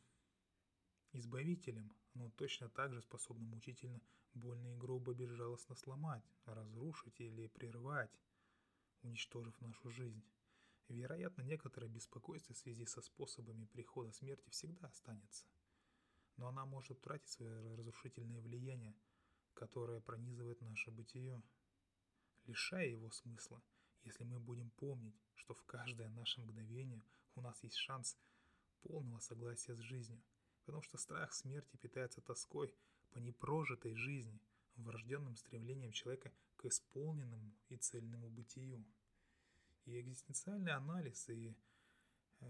избавителем, 1.12 1.92
но 2.14 2.30
точно 2.30 2.68
так 2.68 2.94
же 2.94 3.02
способна 3.02 3.46
мучительно, 3.46 4.00
больно 4.34 4.68
и 4.68 4.76
грубо, 4.76 5.12
безжалостно 5.12 5.74
сломать, 5.74 6.24
разрушить 6.44 7.20
или 7.20 7.48
прервать, 7.48 8.16
уничтожив 9.02 9.60
нашу 9.60 9.90
жизнь. 9.90 10.24
Вероятно, 10.88 11.42
некоторое 11.42 11.88
беспокойство 11.88 12.54
в 12.54 12.58
связи 12.58 12.84
со 12.86 13.00
способами 13.00 13.66
прихода 13.66 14.12
смерти 14.12 14.48
всегда 14.50 14.88
останется– 14.88 15.46
но 16.40 16.48
она 16.48 16.64
может 16.64 16.92
утратить 16.92 17.28
свое 17.28 17.52
разрушительное 17.76 18.40
влияние, 18.40 18.96
которое 19.60 20.00
пронизывает 20.00 20.58
наше 20.62 20.90
бытие, 20.90 21.42
лишая 22.46 22.88
его 22.88 23.10
смысла, 23.10 23.62
если 24.04 24.24
мы 24.24 24.40
будем 24.40 24.70
помнить, 24.70 25.20
что 25.34 25.52
в 25.52 25.62
каждое 25.64 26.08
наше 26.08 26.40
мгновение 26.40 27.02
у 27.34 27.42
нас 27.42 27.62
есть 27.62 27.76
шанс 27.76 28.16
полного 28.82 29.20
согласия 29.20 29.74
с 29.76 29.80
жизнью, 29.80 30.22
потому 30.64 30.82
что 30.82 30.96
страх 30.96 31.34
смерти 31.34 31.76
питается 31.76 32.22
тоской 32.22 32.74
по 33.10 33.18
непрожитой 33.18 33.94
жизни, 33.94 34.40
врожденным 34.76 35.36
стремлением 35.36 35.92
человека 35.92 36.32
к 36.56 36.64
исполненному 36.64 37.52
и 37.68 37.76
цельному 37.76 38.30
бытию. 38.30 38.82
И 39.84 40.00
экзистенциальный 40.00 40.72
анализ, 40.72 41.28
и 41.28 41.54
э, 42.40 42.46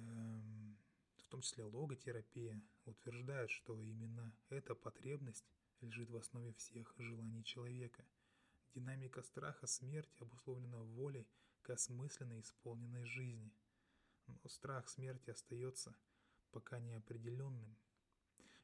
в 1.17 1.29
том 1.29 1.41
числе 1.41 1.65
логотерапия, 1.65 2.63
утверждают, 2.85 3.51
что 3.51 3.81
именно 3.81 4.33
эта 4.49 4.77
потребность 4.77 5.45
лежит 5.81 6.11
в 6.11 6.17
основе 6.17 6.53
всех 6.55 6.95
желаний 6.99 7.45
человека. 7.45 8.05
Динамика 8.75 9.23
страха 9.23 9.67
смерти 9.67 10.23
обусловлена 10.23 10.79
волей 10.79 11.27
к 11.63 11.71
осмысленной 11.71 12.41
исполненной 12.41 13.05
жизни. 13.05 13.53
Но 14.27 14.49
страх 14.49 14.89
смерти 14.89 15.31
остается 15.31 15.95
пока 16.53 16.79
неопределенным. 16.79 17.77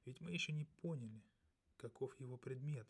Ведь 0.04 0.20
мы 0.20 0.32
еще 0.32 0.52
не 0.52 0.64
поняли, 0.64 1.22
каков 1.76 2.18
его 2.20 2.36
предмет. 2.36 2.88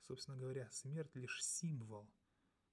Собственно 0.00 0.36
говоря, 0.36 0.70
смерть 0.70 1.14
лишь 1.14 1.44
символ. 1.44 2.08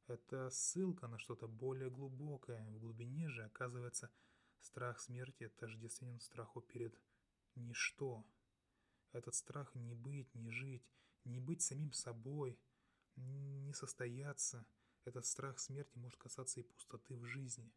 Это 0.07 0.49
ссылка 0.49 1.07
на 1.07 1.17
что-то 1.17 1.47
более 1.47 1.89
глубокое. 1.89 2.65
В 2.71 2.79
глубине 2.79 3.29
же, 3.29 3.43
оказывается, 3.43 4.11
страх 4.59 4.99
смерти 4.99 5.49
тождественен 5.49 6.19
страху 6.19 6.61
перед 6.61 6.97
ничто. 7.55 8.25
Этот 9.13 9.35
страх 9.35 9.73
не 9.75 9.93
быть, 9.93 10.33
не 10.33 10.49
жить, 10.49 10.83
не 11.23 11.39
быть 11.39 11.61
самим 11.61 11.93
собой, 11.93 12.59
не 13.15 13.71
состояться. 13.73 14.65
Этот 15.05 15.25
страх 15.27 15.59
смерти 15.59 15.97
может 15.97 16.17
касаться 16.17 16.59
и 16.59 16.63
пустоты 16.63 17.15
в 17.15 17.25
жизни. 17.25 17.71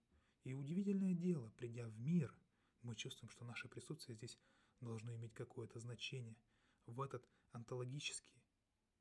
И 0.44 0.54
удивительное 0.54 1.14
дело, 1.14 1.50
придя 1.50 1.88
в 1.88 1.98
мир, 2.00 2.34
мы 2.80 2.96
чувствуем, 2.96 3.28
что 3.28 3.44
наше 3.44 3.68
присутствие 3.68 4.16
здесь 4.16 4.38
должно 4.80 5.14
иметь 5.14 5.34
какое-то 5.34 5.78
значение. 5.78 6.36
В 6.86 7.02
этот 7.02 7.28
онтологический 7.52 8.42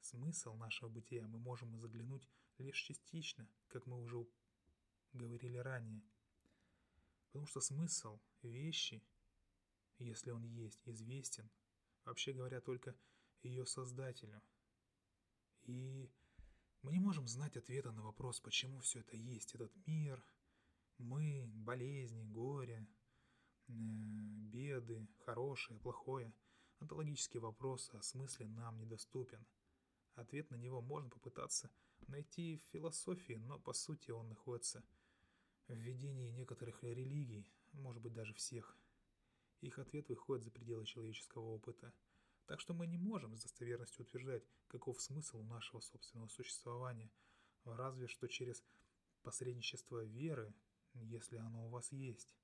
смысл 0.02 0.56
нашего 0.56 0.90
бытия 0.90 1.28
мы 1.28 1.40
можем 1.40 1.80
заглянуть 1.80 2.28
лишь 2.58 2.82
частично, 2.82 3.48
как 3.70 3.86
мы 3.86 4.02
уже 4.02 4.28
говорили 5.14 5.58
ранее. 5.58 6.04
Потому 7.28 7.46
что 7.48 7.62
смысл 7.62 8.20
вещи, 8.42 9.02
если 10.00 10.32
он 10.32 10.44
есть, 10.44 10.82
известен– 10.86 11.50
вообще 12.06 12.34
говоря, 12.34 12.62
только 12.62 12.96
ее 13.42 13.66
создателю. 13.66 14.42
И 15.64 16.10
мы 16.82 16.92
не 16.92 17.00
можем 17.00 17.28
знать 17.28 17.58
ответа 17.58 17.92
на 17.92 18.04
вопрос, 18.04 18.40
почему 18.40 18.80
все 18.80 19.00
это 19.00 19.18
есть, 19.18 19.56
этот 19.56 19.76
мир, 19.88 20.24
мы, 20.98 21.46
болезни, 21.48 22.24
горе, 22.24 22.88
э, 23.68 23.72
беды, 23.74 25.08
хорошее, 25.26 25.80
плохое. 25.80 26.34
Онтологический 26.80 27.40
вопрос 27.40 27.90
о 27.94 28.02
смысле 28.02 28.48
нам 28.48 28.78
недоступен. 28.78 29.46
Ответ 30.14 30.50
на 30.52 30.56
него 30.56 30.82
можно 30.82 31.10
попытаться 31.10 31.72
найти 32.08 32.58
в 32.58 32.72
философии, 32.72 33.34
но 33.34 33.60
по 33.60 33.74
сути 33.74 34.12
он 34.12 34.30
находится 34.30 34.84
в 35.68 35.74
видении 35.74 36.30
некоторых 36.30 36.84
религий, 36.84 37.52
может 37.74 38.02
быть 38.02 38.14
даже 38.14 38.34
всех– 38.34 38.78
их 39.62 39.80
ответ 39.80 40.10
выходит 40.10 40.44
за 40.44 40.52
пределы 40.52 40.86
человеческого 40.86 41.44
опыта. 41.56 41.94
Так 42.46 42.60
что 42.60 42.74
мы 42.74 42.88
не 42.88 42.98
можем 42.98 43.36
с 43.36 43.42
достоверностью 43.42 44.06
утверждать, 44.06 44.44
каков 44.68 45.02
смысл 45.02 45.42
нашего 45.44 45.80
собственного 45.80 46.28
существования, 46.28 47.10
разве 47.64 48.08
что 48.08 48.28
через 48.28 48.64
посредничество 49.24 50.04
веры, 50.04 50.54
если 50.94 51.38
оно 51.38 51.66
у 51.66 51.70
вас 51.70 51.92
есть. 51.92 52.36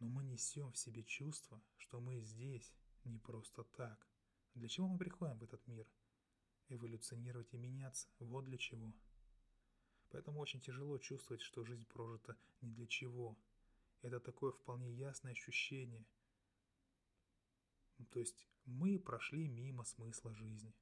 Но 0.00 0.08
мы 0.08 0.24
несем 0.24 0.72
в 0.72 0.78
себе 0.78 1.04
чувство, 1.04 1.62
что 1.76 2.00
мы 2.00 2.20
здесь 2.20 2.72
не 3.04 3.18
просто 3.18 3.64
так. 3.64 4.06
Для 4.54 4.68
чего 4.68 4.88
мы 4.88 4.98
приходим 4.98 5.38
в 5.38 5.44
этот 5.44 5.64
мир? 5.68 5.86
Эволюционировать 6.68 7.54
и 7.54 7.56
меняться– 7.56 8.08
вот 8.18 8.44
для 8.44 8.58
чего. 8.58 8.92
Поэтому 10.10 10.40
очень 10.40 10.60
тяжело 10.60 10.98
чувствовать, 10.98 11.42
что 11.42 11.64
жизнь 11.64 11.86
прожита 11.86 12.36
не 12.60 12.70
для 12.70 12.86
чего. 12.86 13.36
Это 14.02 14.20
такое 14.20 14.52
вполне 14.52 14.90
ясное 14.92 15.32
ощущение– 15.32 16.04
то 18.04 18.18
есть 18.20 18.48
мы 18.64 18.98
прошли 18.98 19.48
мимо 19.48 19.84
смысла 19.84 20.34
жизни. 20.34 20.74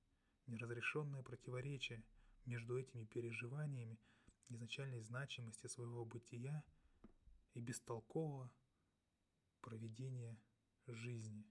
Неразрешенное 0.46 1.22
противоречие 1.22 2.04
между 2.44 2.78
этими 2.78 3.04
переживаниями 3.04 3.98
изначальной 4.48 5.00
значимости 5.00 5.66
своего 5.66 6.04
бытия 6.04 6.62
и 7.54 7.60
бестолкового 7.60 8.50
проведения 9.60 10.38
жизни, 10.86 11.44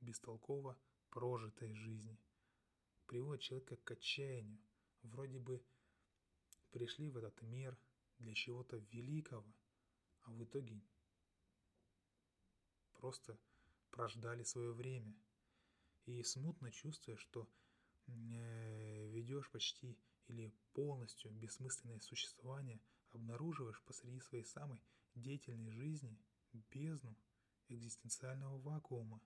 бестолково 0.00 0.78
прожитой 1.10 1.74
жизни, 1.74 2.18
приводит 3.06 3.42
человека 3.42 3.76
к 3.76 3.90
отчаянию. 3.90 4.58
Вроде 5.02 5.38
бы 5.38 5.62
пришли 6.70 7.10
в 7.10 7.16
этот 7.16 7.40
мир 7.42 7.76
для 8.18 8.34
чего-то 8.34 8.76
великого, 8.92 9.52
а 10.22 10.32
в 10.32 10.44
итоге 10.44 10.80
просто 12.94 13.38
прождали 13.90 14.42
свое 14.42 14.72
время. 14.72 15.14
И 16.06 16.22
смутно 16.22 16.70
чувствуя, 16.70 17.16
что 17.16 17.48
э, 18.06 19.06
ведешь 19.08 19.50
почти 19.50 19.98
или 20.26 20.52
полностью 20.72 21.30
бессмысленное 21.32 22.00
существование, 22.00 22.80
обнаруживаешь 23.10 23.82
посреди 23.82 24.20
своей 24.20 24.44
самой 24.44 24.80
деятельной 25.14 25.70
жизни 25.70 26.18
бездну 26.70 27.16
экзистенциального 27.68 28.58
вакуума. 28.58 29.20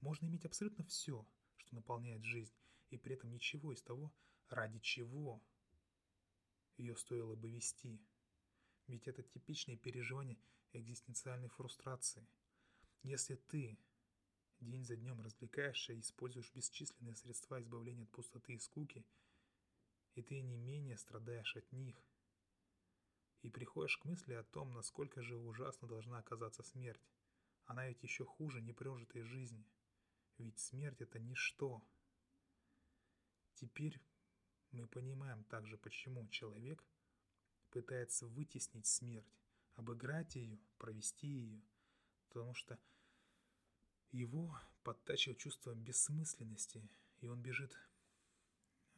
Можно 0.00 0.26
иметь 0.26 0.44
абсолютно 0.44 0.84
все, 0.84 1.26
что 1.56 1.74
наполняет 1.74 2.24
жизнь, 2.24 2.54
и 2.90 2.96
при 2.96 3.14
этом 3.14 3.30
ничего 3.30 3.72
из 3.72 3.82
того, 3.82 4.12
ради 4.48 4.78
чего 4.78 5.42
ее 6.76 6.96
стоило 6.96 7.34
бы 7.34 7.50
вести. 7.50 8.00
Ведь 8.86 9.08
это 9.08 9.22
типичное 9.22 9.76
переживание 9.76 10.38
экзистенциальной 10.72 11.48
фрустрации. 11.48 12.26
Если 13.02 13.36
ты 13.36 13.78
День 14.60 14.84
за 14.84 14.96
днем 14.96 15.20
развлекаешься 15.20 15.92
и 15.92 16.00
используешь 16.00 16.52
бесчисленные 16.52 17.14
средства 17.14 17.60
избавления 17.60 18.04
от 18.04 18.10
пустоты 18.10 18.54
и 18.54 18.58
скуки, 18.58 19.04
и 20.14 20.22
ты 20.22 20.40
не 20.40 20.56
менее 20.56 20.96
страдаешь 20.96 21.56
от 21.56 21.70
них. 21.70 22.04
И 23.42 23.50
приходишь 23.50 23.98
к 23.98 24.04
мысли 24.04 24.34
о 24.34 24.42
том, 24.42 24.72
насколько 24.72 25.22
же 25.22 25.36
ужасно 25.36 25.86
должна 25.86 26.18
оказаться 26.18 26.64
смерть. 26.64 27.08
Она 27.66 27.86
ведь 27.86 28.02
еще 28.02 28.24
хуже 28.24 28.60
непрожитой 28.60 29.22
жизни. 29.22 29.64
Ведь 30.38 30.58
смерть— 30.58 31.00
это 31.02 31.20
ничто. 31.20 31.80
Теперь 33.54 34.00
мы 34.72 34.88
понимаем 34.88 35.44
также, 35.44 35.78
почему 35.78 36.26
человек 36.28 36.84
пытается 37.70 38.26
вытеснить 38.26 38.86
смерть, 38.86 39.38
обыграть 39.74 40.34
ее, 40.34 40.58
провести 40.78 41.28
ее, 41.28 41.62
потому 42.28 42.54
что 42.54 42.78
его 44.12 44.58
подтачивает 44.84 45.38
чувство 45.38 45.74
бессмысленности, 45.74 46.88
и 47.20 47.28
он 47.28 47.42
бежит 47.42 47.76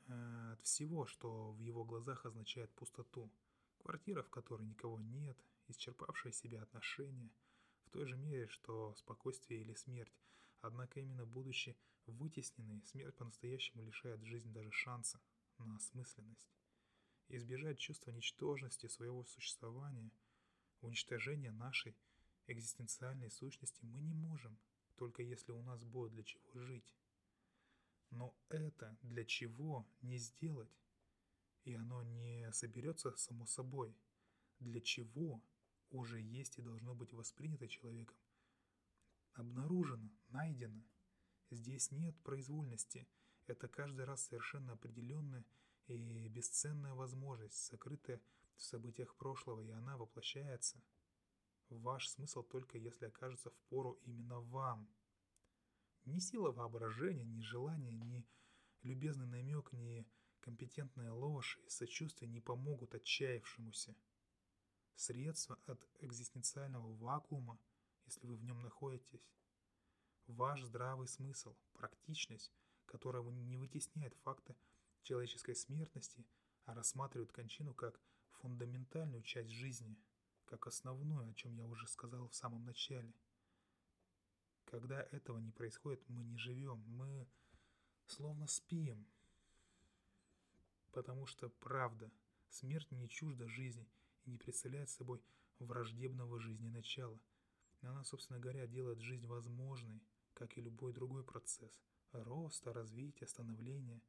э, 0.07 0.53
от 0.53 0.63
всего, 0.63 1.07
что 1.07 1.53
в 1.53 1.61
его 1.61 1.85
глазах 1.85 2.27
означает 2.27 2.71
пустоту. 2.75 3.31
Квартира, 3.79 4.23
в 4.23 4.31
которой 4.31 4.67
никого 4.67 5.01
нет, 5.01 5.37
исчерпавшие 5.69 6.33
себя 6.33 6.63
отношения, 6.63 7.31
в 7.87 7.91
той 7.91 8.07
же 8.07 8.17
мере, 8.17 8.47
что 8.49 8.95
спокойствие 8.95 9.63
или 9.63 9.75
смерть. 9.75 10.13
Однако 10.61 11.01
именно 11.01 11.27
будучи 11.27 11.77
вытесненной, 12.07 12.83
смерть 12.83 13.17
по-настоящему 13.17 13.83
лишает 13.83 14.23
жизнь 14.23 14.53
даже 14.53 14.71
шанса 14.71 15.21
на 15.59 15.77
осмысленность. 15.77 16.53
Избежать 17.29 17.79
чувства 17.79 18.11
ничтожности 18.11 18.87
своего 18.87 19.25
существования, 19.25 20.13
уничтожения 20.83 21.53
нашей 21.53 21.97
экзистенциальной 22.47 23.31
сущности 23.31 23.85
мы 23.85 24.01
не 24.03 24.15
можем– 24.15 24.59
только 25.01 25.23
если 25.23 25.53
у 25.53 25.63
нас 25.63 25.83
будет 25.83 26.13
для 26.13 26.23
чего 26.23 26.61
жить. 26.61 26.95
Но 28.11 28.35
это 28.51 28.99
для 29.01 29.25
чего 29.25 29.87
не 30.03 30.19
сделать, 30.19 30.79
и 31.65 31.75
оно 31.75 32.03
не 32.03 32.53
соберется 32.53 33.17
само 33.17 33.47
собой. 33.47 33.97
Для 34.59 34.83
чего 34.83 35.43
уже 35.91 36.21
есть 36.21 36.59
и 36.59 36.63
должно 36.63 36.95
быть 36.95 37.15
воспринято 37.15 37.67
человеком. 37.67 38.19
Обнаружено, 39.33 40.11
найдено. 40.29 40.85
Здесь 41.51 41.91
нет 41.93 42.15
произвольности. 42.23 43.09
Это 43.47 43.69
каждый 43.69 44.05
раз 44.05 44.27
совершенно 44.27 44.75
определенная 44.75 45.47
и 45.87 46.29
бесценная 46.29 46.93
возможность, 46.93 47.55
сокрытая 47.55 48.21
в 48.57 48.63
событиях 48.63 49.15
прошлого, 49.15 49.63
и 49.63 49.71
она 49.71 49.97
воплощается– 49.97 50.79
Ваш 51.71 52.09
смысл 52.09 52.43
только 52.43 52.79
если 52.79 53.07
окажется 53.07 53.51
в 53.51 53.59
пору 53.69 53.99
именно 54.05 54.41
вам. 54.41 54.89
Ни 56.05 56.19
сила 56.19 56.51
воображения, 56.51 57.25
ни 57.25 57.41
желание, 57.41 57.93
ни 57.93 58.27
любезный 58.83 59.27
намек, 59.27 59.73
ни 59.73 60.07
компетентная 60.41 61.13
ложь 61.13 61.61
и 61.65 61.69
сочувствие 61.69 62.31
не 62.31 62.41
помогут 62.41 62.95
отчаявшемуся. 62.95 63.95
Средства 64.97 65.59
от 65.67 65.87
экзистенциального 66.01 66.93
вакуума, 66.97 67.59
если 68.05 68.27
вы 68.27 68.37
в 68.37 68.45
нем 68.45 68.61
находитесь. 68.63 69.31
Ваш 70.27 70.63
здравый 70.63 71.07
смысл, 71.07 71.57
практичность, 71.73 72.53
которое 72.87 73.23
не 73.23 73.57
вытесняет 73.57 74.15
факты 74.17 74.57
человеческой 75.03 75.55
смертности, 75.55 76.27
а 76.65 76.75
рассматривает 76.75 77.33
кончину 77.33 77.75
как 77.75 78.01
фундаментальную 78.41 79.23
часть 79.23 79.51
жизни, 79.51 79.97
как 80.51 80.67
основную, 80.67 81.31
о 81.31 81.35
чем 81.35 81.57
я 81.57 81.67
уже 81.67 81.87
сказал 81.87 82.29
в 82.29 82.35
самом 82.35 82.65
начале. 82.65 83.15
Когда 84.65 85.01
этого 85.13 85.39
не 85.39 85.53
происходит, 85.53 86.03
мы 86.09 86.25
не 86.25 86.37
живем, 86.37 86.83
мы 86.89 87.29
словно 88.07 88.49
спим. 88.49 89.07
Потому 90.91 91.27
что 91.27 91.49
правда, 91.49 92.11
смерть 92.49 92.91
не 92.91 93.09
чужда 93.09 93.47
жизни 93.47 93.89
и 94.25 94.31
не 94.31 94.39
представляет 94.39 94.91
собой 94.91 95.23
враждебного 95.61 96.41
жизни 96.41 96.69
начала. 96.69 97.21
Она, 97.83 98.03
собственно 98.03 98.41
говоря, 98.41 98.67
делает 98.67 98.99
жизнь 98.99 99.27
возможной, 99.27 100.03
как 100.35 100.59
и 100.59 100.61
любой 100.61 100.93
другой 100.93 101.23
процесс– 101.23 101.81
роста, 102.13 102.73
развития, 102.73 103.29
становления. 103.29 104.03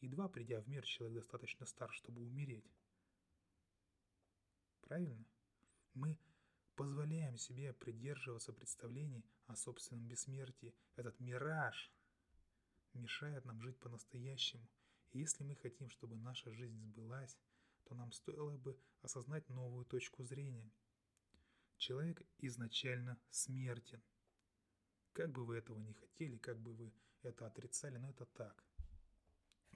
Едва 0.00 0.28
придя 0.28 0.60
в 0.60 0.68
мир, 0.68 0.84
человек 0.84 1.16
достаточно 1.16 1.66
стар, 1.66 1.92
чтобы 1.92 2.22
умереть. 2.22 2.72
Правильно? 4.82 5.24
Мы 5.94 6.18
позволяем 6.74 7.36
себе 7.36 7.72
придерживаться 7.72 8.52
представлений 8.52 9.24
о 9.46 9.56
собственном 9.56 10.06
бессмертии. 10.06 10.74
Этот 10.96 11.18
мираж 11.20 11.92
мешает 12.94 13.44
нам 13.44 13.60
жить 13.62 13.78
по-настоящему. 13.78 14.66
И 15.10 15.18
если 15.18 15.44
мы 15.44 15.54
хотим, 15.56 15.90
чтобы 15.90 16.16
наша 16.16 16.50
жизнь 16.52 16.80
сбылась, 16.80 17.38
то 17.84 17.94
нам 17.94 18.12
стоило 18.12 18.56
бы 18.56 18.78
осознать 19.02 19.48
новую 19.50 19.84
точку 19.84 20.24
зрения. 20.24 20.72
Человек 21.76 22.22
изначально 22.38 23.18
смертен. 23.28 24.02
Как 25.12 25.30
бы 25.30 25.44
вы 25.44 25.56
этого 25.56 25.78
не 25.78 25.92
хотели, 25.92 26.38
как 26.38 26.58
бы 26.58 26.72
вы 26.72 26.92
это 27.22 27.46
отрицали, 27.46 27.98
но 27.98 28.08
это 28.08 28.24
так. 28.24 28.64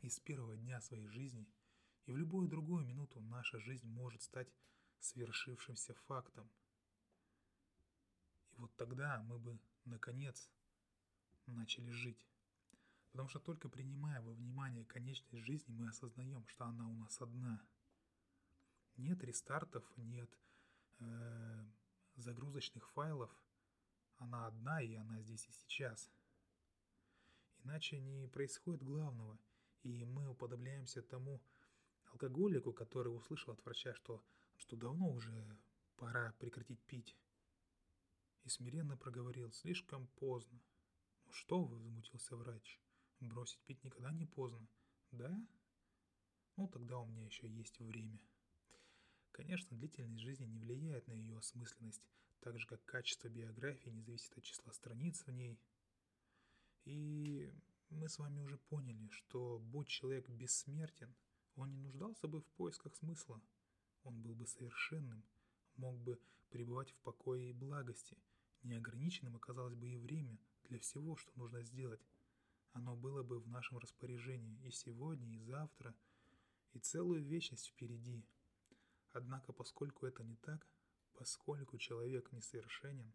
И 0.03 0.09
с 0.09 0.19
первого 0.21 0.57
дня 0.57 0.81
своей 0.81 1.09
жизни 1.09 1.47
и 2.07 2.13
в 2.13 2.17
любую 2.17 2.49
другую 2.49 2.87
минуту 2.87 3.21
наша 3.21 3.59
жизнь 3.59 3.89
может 3.89 4.23
стать 4.23 4.49
свершившимся 5.01 5.95
фактом. 6.07 6.51
И 8.53 8.57
вот 8.59 8.75
тогда 8.77 9.23
мы 9.23 9.39
бы, 9.39 9.59
наконец, 9.85 10.51
начали 11.47 11.91
жить. 11.91 12.27
Потому 13.11 13.29
что 13.29 13.39
только 13.39 13.69
принимая 13.69 14.21
во 14.21 14.33
внимание 14.33 14.85
конечность 14.85 15.45
жизни, 15.45 15.73
мы 15.73 15.89
осознаем, 15.89 16.47
что 16.49 16.65
она 16.67 16.89
у 16.89 16.95
нас 16.97 17.21
одна. 17.21 17.63
Нет 18.97 19.23
рестартов, 19.25 19.85
нет 19.97 20.31
э, 20.99 21.67
загрузочных 22.17 22.89
файлов. 22.91 23.31
Она 24.19 24.47
одна, 24.47 24.81
и 24.83 24.95
она 24.95 25.21
здесь 25.21 25.47
и 25.47 25.53
сейчас. 25.53 26.11
Иначе 27.65 27.99
не 27.99 28.29
происходит 28.29 28.83
главного, 28.83 29.39
и 29.83 30.05
мы 30.05 30.29
уподобляемся 30.29 31.03
тому 31.03 31.43
алкоголику, 32.13 32.73
который 32.73 33.09
услышал 33.09 33.53
от 33.53 33.65
врача, 33.65 33.95
что 33.95 34.23
что 34.57 34.77
давно 34.77 35.11
уже 35.11 35.59
пора 35.97 36.33
прекратить 36.39 36.81
пить. 36.85 37.17
И 38.45 38.49
смиренно 38.49 38.97
проговорил, 38.97 39.53
слишком 39.53 40.07
поздно. 40.09 40.61
«Ну 41.25 41.33
что 41.33 41.63
вы?»– 41.65 41.79
возмутился 41.81 42.37
врач. 42.37 42.81
«Бросить 43.21 43.61
пить 43.63 43.83
никогда 43.83 44.13
не 44.13 44.27
поздно, 44.27 44.69
да? 45.11 45.47
Ну 46.57 46.69
тогда 46.69 46.99
у 46.99 47.07
меня 47.07 47.25
еще 47.25 47.49
есть 47.49 47.79
время». 47.81 48.21
Конечно, 49.33 49.77
длительность 49.77 50.21
жизни 50.21 50.47
не 50.47 50.59
влияет 50.59 51.07
на 51.09 51.13
ее 51.13 51.37
осмысленность, 51.37 52.03
так 52.41 52.59
же 52.59 52.67
как 52.67 52.85
качество 52.85 53.29
биографии 53.29 53.91
не 53.91 54.03
зависит 54.03 54.37
от 54.39 54.45
числа 54.45 54.73
страниц 54.73 55.27
в 55.27 55.31
ней. 55.31 55.61
И 56.85 57.53
мы 57.91 58.09
с 58.09 58.19
вами 58.19 58.41
уже 58.41 58.57
поняли, 58.57 59.09
что 59.11 59.59
будь 59.59 59.89
человек 59.89 60.29
бессмертен, 60.29 61.15
он 61.57 61.73
не 61.73 61.81
нуждался 61.81 62.29
бы 62.29 62.41
в 62.41 62.47
поисках 62.53 62.95
смысла– 62.95 63.43
он 64.07 64.23
был 64.23 64.35
бы 64.35 64.47
совершенным, 64.47 65.25
мог 65.77 65.99
бы 65.99 66.21
пребывать 66.51 66.91
в 66.93 66.97
покое 66.99 67.51
и 67.51 67.53
благости. 67.53 68.17
Неограниченным 68.63 69.37
оказалось 69.37 69.75
бы 69.75 69.89
и 69.89 69.97
время 69.97 70.39
для 70.65 70.79
всего, 70.79 71.17
что 71.17 71.31
нужно 71.37 71.63
сделать. 71.63 72.01
Оно 72.73 72.95
было 72.97 73.23
бы 73.23 73.41
в 73.41 73.49
нашем 73.49 73.79
распоряжении 73.79 74.65
и 74.67 74.71
сегодня, 74.71 75.35
и 75.35 75.41
завтра, 75.41 75.95
и 76.73 76.79
целую 76.79 77.23
вечность 77.23 77.69
впереди. 77.69 78.25
Однако, 79.13 79.53
поскольку 79.53 80.07
это 80.07 80.23
не 80.23 80.37
так, 80.37 80.67
поскольку 81.15 81.79
человек 81.79 82.31
несовершенен, 82.33 83.13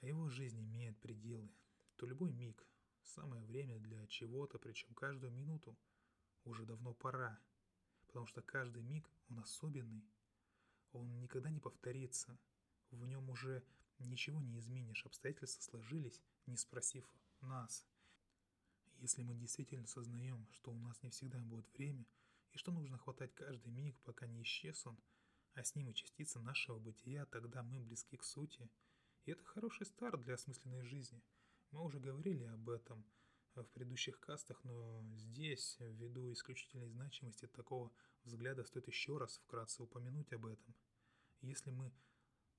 а 0.00 0.06
его 0.06 0.28
жизнь 0.28 0.60
имеет 0.60 0.98
пределы, 1.00 1.50
то 1.96 2.06
любой 2.06 2.32
миг– 2.32 2.66
самое 3.02 3.44
время 3.44 3.78
для 3.78 4.06
чего-то, 4.06 4.58
причем 4.58 4.94
каждую 4.94 5.32
минуту 5.32 5.76
уже 6.44 6.64
давно 6.66 6.94
пора– 6.94 7.38
потому 8.10 8.26
что 8.26 8.42
каждый 8.42 8.82
миг, 8.82 9.08
он 9.28 9.38
особенный, 9.38 10.04
он 10.90 11.20
никогда 11.20 11.48
не 11.48 11.60
повторится, 11.60 12.36
в 12.90 13.06
нем 13.06 13.30
уже 13.30 13.62
ничего 14.00 14.40
не 14.40 14.58
изменишь, 14.58 15.06
обстоятельства 15.06 15.62
сложились, 15.62 16.20
не 16.46 16.56
спросив 16.56 17.08
нас. 17.40 17.86
Если 18.98 19.22
мы 19.22 19.36
действительно 19.36 19.86
сознаем, 19.86 20.44
что 20.50 20.72
у 20.72 20.78
нас 20.80 21.00
не 21.04 21.10
всегда 21.10 21.38
будет 21.38 21.72
время, 21.72 22.04
и 22.50 22.58
что 22.58 22.72
нужно 22.72 22.98
хватать 22.98 23.32
каждый 23.32 23.70
миг, 23.70 23.96
пока 24.00 24.26
не 24.26 24.42
исчез 24.42 24.84
он, 24.88 24.98
а 25.54 25.62
с 25.62 25.76
ним 25.76 25.88
и 25.90 25.94
частица 25.94 26.40
нашего 26.40 26.80
бытия, 26.80 27.26
тогда 27.26 27.62
мы 27.62 27.78
близки 27.78 28.16
к 28.16 28.24
сути. 28.24 28.68
И 29.24 29.30
это 29.30 29.44
хороший 29.44 29.86
старт 29.86 30.20
для 30.22 30.34
осмысленной 30.34 30.82
жизни. 30.82 31.22
Мы 31.70 31.84
уже 31.84 32.00
говорили 32.00 32.42
об 32.42 32.68
этом– 32.70 33.04
в 33.54 33.64
предыдущих 33.72 34.20
кастах, 34.20 34.62
но 34.64 35.02
здесь, 35.16 35.76
ввиду 35.80 36.32
исключительной 36.32 36.88
значимости 36.88 37.46
такого 37.46 37.92
взгляда, 38.24 38.64
стоит 38.64 38.86
еще 38.86 39.18
раз 39.18 39.38
вкратце 39.38 39.82
упомянуть 39.82 40.32
об 40.32 40.46
этом. 40.46 40.74
Если 41.40 41.70
мы 41.70 41.92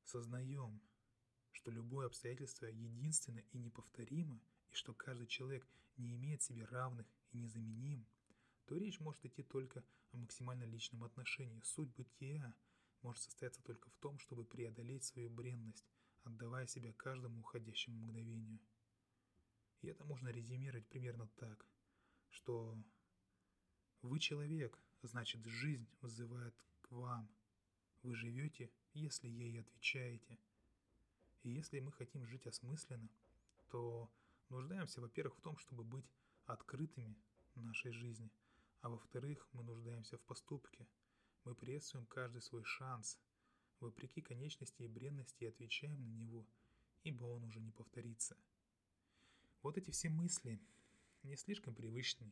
сознаем, 0.04 0.82
что 1.52 1.72
любое 1.72 2.08
обстоятельство 2.08 2.66
единственно 2.66 3.40
и 3.52 3.58
неповторимо, 3.58 4.42
и 4.70 4.74
что 4.74 4.94
каждый 4.94 5.28
человек 5.28 5.68
не 5.98 6.16
имеет 6.16 6.42
себе 6.42 6.66
равных 6.66 7.08
и 7.32 7.38
незаменим, 7.38 8.06
то 8.66 8.78
речь 8.78 9.00
может 9.00 9.26
идти 9.26 9.44
только 9.44 9.84
о 10.12 10.18
максимально 10.18 10.64
личном 10.64 11.04
отношении. 11.04 11.62
Суть 11.62 11.94
бытия 11.96 12.56
может 13.02 13.22
состояться 13.22 13.62
только 13.64 13.90
в 13.90 13.96
том, 13.98 14.18
чтобы 14.20 14.46
преодолеть 14.46 15.04
свою 15.04 15.30
бренность, 15.30 15.86
отдавая 16.24 16.68
себя 16.68 16.94
каждому 16.94 17.40
уходящему 17.40 17.98
мгновению. 17.98 18.60
И 19.82 19.88
это 19.88 20.04
можно 20.04 20.30
резюмировать 20.30 20.86
примерно 20.88 21.28
так, 21.38 21.66
что 22.30 22.78
вы 24.04 24.20
человек, 24.20 24.78
значит 25.02 25.44
жизнь 25.46 25.88
вызывает 26.02 26.54
к 26.82 26.92
вам. 26.92 27.28
Вы 28.04 28.16
живете, 28.16 28.70
если 28.94 29.28
ей 29.28 29.60
отвечаете. 29.60 30.38
И 31.44 31.50
если 31.50 31.80
мы 31.80 31.92
хотим 31.92 32.26
жить 32.28 32.46
осмысленно, 32.46 33.10
то 33.70 34.10
нуждаемся, 34.50 35.02
во-первых, 35.02 35.36
в 35.38 35.42
том, 35.42 35.58
чтобы 35.58 35.84
быть 35.84 36.06
открытыми 36.46 37.16
нашей 37.56 37.92
жизни, 37.92 38.30
а 38.82 38.90
во-вторых, 38.90 39.48
мы 39.54 39.64
нуждаемся 39.64 40.18
в 40.18 40.22
поступке. 40.22 40.88
Мы 41.44 41.56
приветствуем 41.56 42.06
каждый 42.06 42.42
свой 42.42 42.64
шанс, 42.64 43.20
вопреки 43.80 44.22
конечности 44.22 44.84
и 44.84 44.88
бренности, 44.88 45.44
и 45.44 45.48
отвечаем 45.48 46.04
на 46.04 46.14
него, 46.14 46.46
ибо 47.04 47.26
он 47.26 47.46
уже 47.46 47.60
не 47.60 47.72
повторится– 47.72 48.38
вот 49.64 49.78
эти 49.78 49.92
все 49.92 50.10
мысли 50.10 50.60
не 51.24 51.36
слишком 51.36 51.76
привычны 51.76 52.32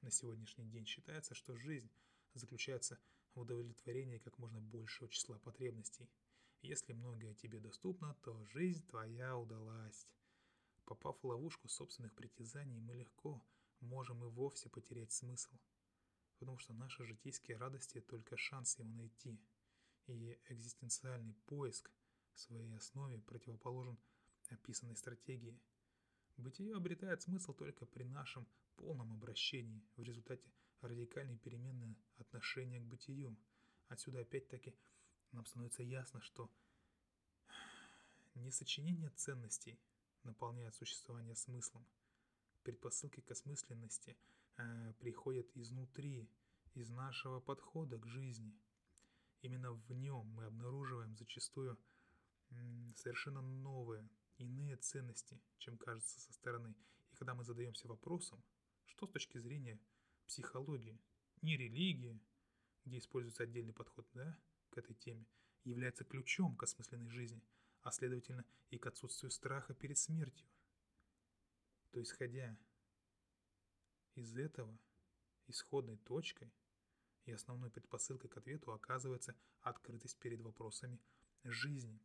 на 0.00 0.10
сегодняшний 0.10 0.66
день. 0.66 0.86
Считается, 0.86 1.34
что 1.34 1.56
жизнь 1.56 1.90
заключается 2.34 2.98
в 3.34 3.40
удовлетворении 3.40 4.18
как 4.18 4.38
можно 4.38 4.60
большего 4.60 5.08
числа 5.08 5.38
потребностей. 5.38 6.08
Если 6.62 6.92
многое 6.92 7.34
тебе 7.34 7.60
доступно, 7.60 8.14
то 8.22 8.44
жизнь 8.46 8.84
твоя 8.86 9.36
удалась. 9.36 10.08
Попав 10.84 11.16
в 11.22 11.26
ловушку 11.26 11.68
собственных 11.68 12.14
притязаний, 12.14 12.80
мы 12.80 12.94
легко 12.94 13.44
можем 13.80 14.24
и 14.24 14.28
вовсе 14.28 14.68
потерять 14.68 15.12
смысл. 15.12 15.56
Потому 16.38 16.58
что 16.58 16.72
наши 16.72 17.04
житейские 17.04 17.56
радости– 17.56 18.00
только 18.08 18.36
шанс 18.36 18.78
его 18.78 18.90
найти. 18.90 19.40
И 20.06 20.38
экзистенциальный 20.48 21.34
поиск 21.46 21.90
в 22.34 22.40
своей 22.40 22.74
основе 22.76 23.18
противоположен 23.18 23.96
описанной 24.50 24.96
стратегии– 24.96 25.60
Бытие 26.36 26.74
обретает 26.74 27.22
смысл 27.22 27.54
только 27.54 27.86
при 27.86 28.04
нашем 28.04 28.46
полном 28.76 29.12
обращении 29.12 29.82
в 29.96 30.02
результате 30.02 30.50
радикальной 30.80 31.38
перемены 31.38 31.94
отношения 32.18 32.80
к 32.80 32.84
бытию. 32.84 33.36
Отсюда 33.88 34.20
опять-таки 34.20 34.74
нам 35.32 35.46
становится 35.46 35.82
ясно, 35.82 36.20
что 36.20 36.50
не 38.34 38.50
сочинение 38.50 39.10
ценностей 39.10 39.78
наполняет 40.24 40.74
существование 40.74 41.36
смыслом. 41.36 41.86
Предпосылки 42.62 43.20
к 43.20 43.30
осмысленности 43.30 44.16
э, 44.56 44.92
приходят 44.98 45.46
изнутри, 45.54 46.28
из 46.74 46.90
нашего 46.90 47.40
подхода 47.40 47.98
к 47.98 48.06
жизни. 48.06 48.52
Именно 49.42 49.72
в 49.72 49.92
нем 49.92 50.26
мы 50.34 50.46
обнаруживаем 50.46 51.16
зачастую 51.16 51.78
совершенно 52.96 53.40
новые, 53.40 54.08
иные 54.38 54.76
ценности, 54.76 55.40
чем 55.58 55.76
кажется 55.76 56.20
со 56.20 56.32
стороны. 56.32 56.74
И 57.12 57.16
когда 57.16 57.34
мы 57.34 57.44
задаемся 57.44 57.88
вопросом, 57.88 58.42
что 58.86 59.06
с 59.06 59.10
точки 59.10 59.38
зрения 59.38 59.80
психологии, 60.26 61.00
не 61.42 61.56
религии, 61.56 62.20
где 62.84 62.98
используется 62.98 63.44
отдельный 63.44 63.72
подход 63.72 64.08
да, 64.14 64.38
к 64.70 64.78
этой 64.78 64.94
теме, 64.94 65.26
является 65.64 66.04
ключом 66.04 66.56
к 66.56 66.62
осмысленной 66.62 67.10
жизни, 67.10 67.42
а 67.82 67.90
следовательно 67.90 68.44
и 68.70 68.78
к 68.78 68.86
отсутствию 68.86 69.30
страха 69.30 69.74
перед 69.74 69.98
смертью, 69.98 70.46
то 71.90 72.02
исходя 72.02 72.58
из 74.14 74.36
этого, 74.36 74.78
исходной 75.46 75.96
точкой 75.98 76.52
и 77.24 77.32
основной 77.32 77.70
предпосылкой 77.70 78.30
к 78.30 78.36
ответу 78.36 78.72
оказывается 78.72 79.36
открытость 79.60 80.18
перед 80.18 80.40
вопросами 80.40 80.98
жизни. 81.44 82.00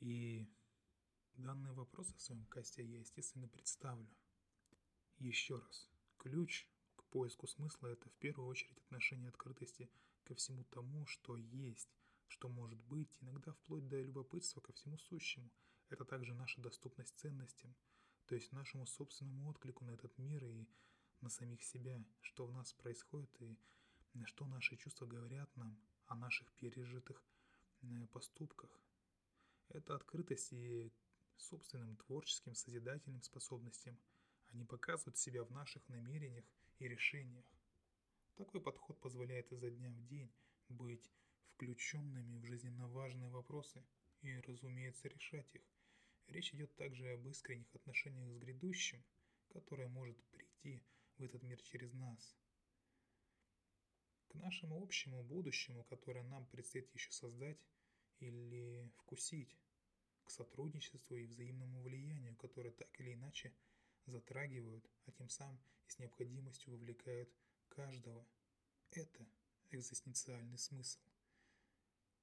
И 0.00 0.48
данные 1.40 1.72
вопросы 1.72 2.14
в 2.16 2.20
своем 2.20 2.46
касте 2.46 2.84
я, 2.84 2.98
естественно, 2.98 3.48
представлю. 3.48 4.08
Еще 5.18 5.58
раз, 5.58 5.88
ключ 6.18 6.66
к 6.96 7.04
поиску 7.04 7.46
смысла– 7.46 7.86
это 7.88 8.08
в 8.08 8.14
первую 8.14 8.48
очередь 8.48 8.78
отношение 8.78 9.28
открытости 9.28 9.90
ко 10.24 10.34
всему 10.34 10.64
тому, 10.64 11.06
что 11.06 11.36
есть, 11.36 11.90
что 12.28 12.48
может 12.48 12.80
быть, 12.84 13.16
иногда 13.20 13.52
вплоть 13.52 13.88
до 13.88 14.00
любопытства 14.00 14.60
ко 14.60 14.72
всему 14.72 14.98
сущему. 14.98 15.50
Это 15.88 16.04
также 16.04 16.34
наша 16.34 16.60
доступность 16.60 17.18
ценностям, 17.18 17.74
то 18.26 18.34
есть 18.34 18.52
нашему 18.52 18.86
собственному 18.86 19.48
отклику 19.48 19.84
на 19.84 19.90
этот 19.90 20.16
мир 20.18 20.44
и 20.44 20.68
на 21.20 21.28
самих 21.28 21.62
себя, 21.62 22.04
что 22.20 22.46
в 22.46 22.52
нас 22.52 22.72
происходит 22.72 23.30
и 23.42 23.58
что 24.24 24.46
наши 24.46 24.76
чувства 24.76 25.06
говорят 25.06 25.54
нам 25.56 25.78
о 26.06 26.14
наших 26.14 26.52
пережитых 26.52 27.22
э, 27.82 28.06
поступках. 28.12 28.80
Это 29.68 29.94
открытость 29.94 30.52
и 30.52 30.92
собственным 31.40 31.96
творческим 31.96 32.54
созидательным 32.54 33.22
способностям. 33.22 33.98
Они 34.52 34.64
показывают 34.64 35.18
себя 35.18 35.44
в 35.44 35.50
наших 35.50 35.88
намерениях 35.88 36.44
и 36.78 36.88
решениях. 36.88 37.44
Такой 38.36 38.60
подход 38.60 39.00
позволяет 39.00 39.52
изо 39.52 39.70
дня 39.70 39.90
в 39.90 40.06
день 40.06 40.32
быть 40.68 41.10
включенными 41.54 42.38
в 42.38 42.44
жизненно 42.46 42.88
важные 42.88 43.28
вопросы 43.28 43.84
и, 44.22 44.34
разумеется, 44.40 45.08
решать 45.08 45.54
их. 45.54 45.62
Речь 46.26 46.54
идет 46.54 46.74
также 46.76 47.12
об 47.12 47.26
искренних 47.26 47.74
отношениях 47.74 48.30
с 48.32 48.38
грядущим, 48.38 49.04
которое 49.48 49.88
может 49.88 50.22
прийти 50.30 50.82
в 51.18 51.22
этот 51.22 51.42
мир 51.42 51.60
через 51.62 51.92
нас. 51.92 52.36
К 54.28 54.34
нашему 54.36 54.80
общему 54.80 55.22
будущему, 55.24 55.84
которое 55.84 56.22
нам 56.22 56.46
предстоит 56.46 56.88
еще 56.94 57.10
создать 57.10 57.58
или 58.20 58.88
вкусить, 58.98 59.56
к 60.30 60.32
сотрудничеству 60.32 61.16
и 61.16 61.26
взаимному 61.26 61.82
влиянию, 61.82 62.36
которые 62.36 62.70
так 62.72 63.00
или 63.00 63.14
иначе 63.14 63.52
затрагивают, 64.06 64.88
а 65.06 65.10
тем 65.10 65.28
самым 65.28 65.60
и 65.88 65.90
с 65.90 65.98
необходимостью 65.98 66.72
вовлекают 66.72 67.28
каждого. 67.68 68.24
Это 68.92 69.26
экзистенциальный 69.70 70.56
смысл. 70.56 71.00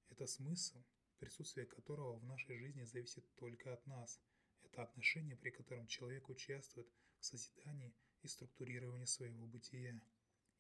Это 0.07 0.25
смысл, 0.25 0.81
присутствие 1.17 1.65
которого 1.65 2.17
в 2.17 2.23
нашей 2.23 2.57
жизни 2.57 2.83
зависит 2.85 3.25
только 3.35 3.73
от 3.73 3.85
нас. 3.87 4.21
Это 4.63 4.83
отношение, 4.83 5.35
при 5.35 5.49
котором 5.49 5.85
человек 5.87 6.29
участвует 6.29 6.87
в 7.19 7.25
созидании 7.25 7.93
и 8.21 8.29
структурирования 8.29 9.05
своего 9.05 9.45
бытия. 9.47 9.99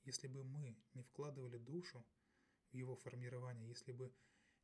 Если 0.03 0.27
бы 0.27 0.43
мы 0.43 0.77
не 0.95 1.03
вкладывали 1.03 1.59
душу 1.59 2.05
в 2.71 2.73
его 2.73 2.97
формирование, 2.97 3.69
если 3.69 3.93
бы 3.93 4.13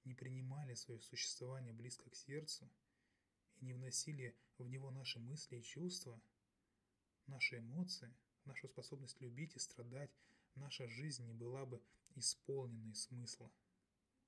не 0.05 0.13
принимали 0.13 0.73
свое 0.73 0.99
существование 1.01 1.73
близко 1.73 2.09
к 2.09 2.15
сердцу 2.15 2.69
и 3.57 3.65
не 3.65 3.73
вносили 3.73 4.35
в 4.57 4.67
него 4.67 4.91
наши 4.91 5.19
мысли 5.19 5.57
и 5.57 5.63
чувства, 5.63 6.21
наши 7.27 7.59
эмоции, 7.59 8.13
нашу 8.45 8.67
способность 8.67 9.19
любить 9.21 9.55
и 9.55 9.59
страдать, 9.59 10.11
наша 10.55 10.87
жизнь 10.87 11.25
не 11.25 11.33
была 11.33 11.65
бы 11.65 11.81
исполненной 12.15 12.95
смысла. 12.95 13.51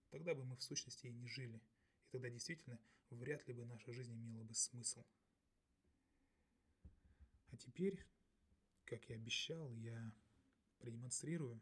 Тогда 0.10 0.34
бы 0.34 0.46
мы 0.46 0.56
в 0.56 0.64
сущности 0.64 1.08
и 1.08 1.12
не 1.12 1.28
жили, 1.28 1.58
и 1.58 2.12
тогда 2.12 2.30
действительно 2.30 2.80
вряд 3.10 3.48
ли 3.48 3.54
бы 3.54 3.66
наша 3.66 3.92
жизнь 3.92 4.14
имела 4.14 4.44
бы 4.44 4.54
смысл. 4.54 5.04
А 7.52 7.58
теперь 7.58 8.06
как 8.86 9.10
и 9.10 9.14
обещал, 9.14 9.72
я 9.72 10.14
продемонстрирую, 10.80 11.60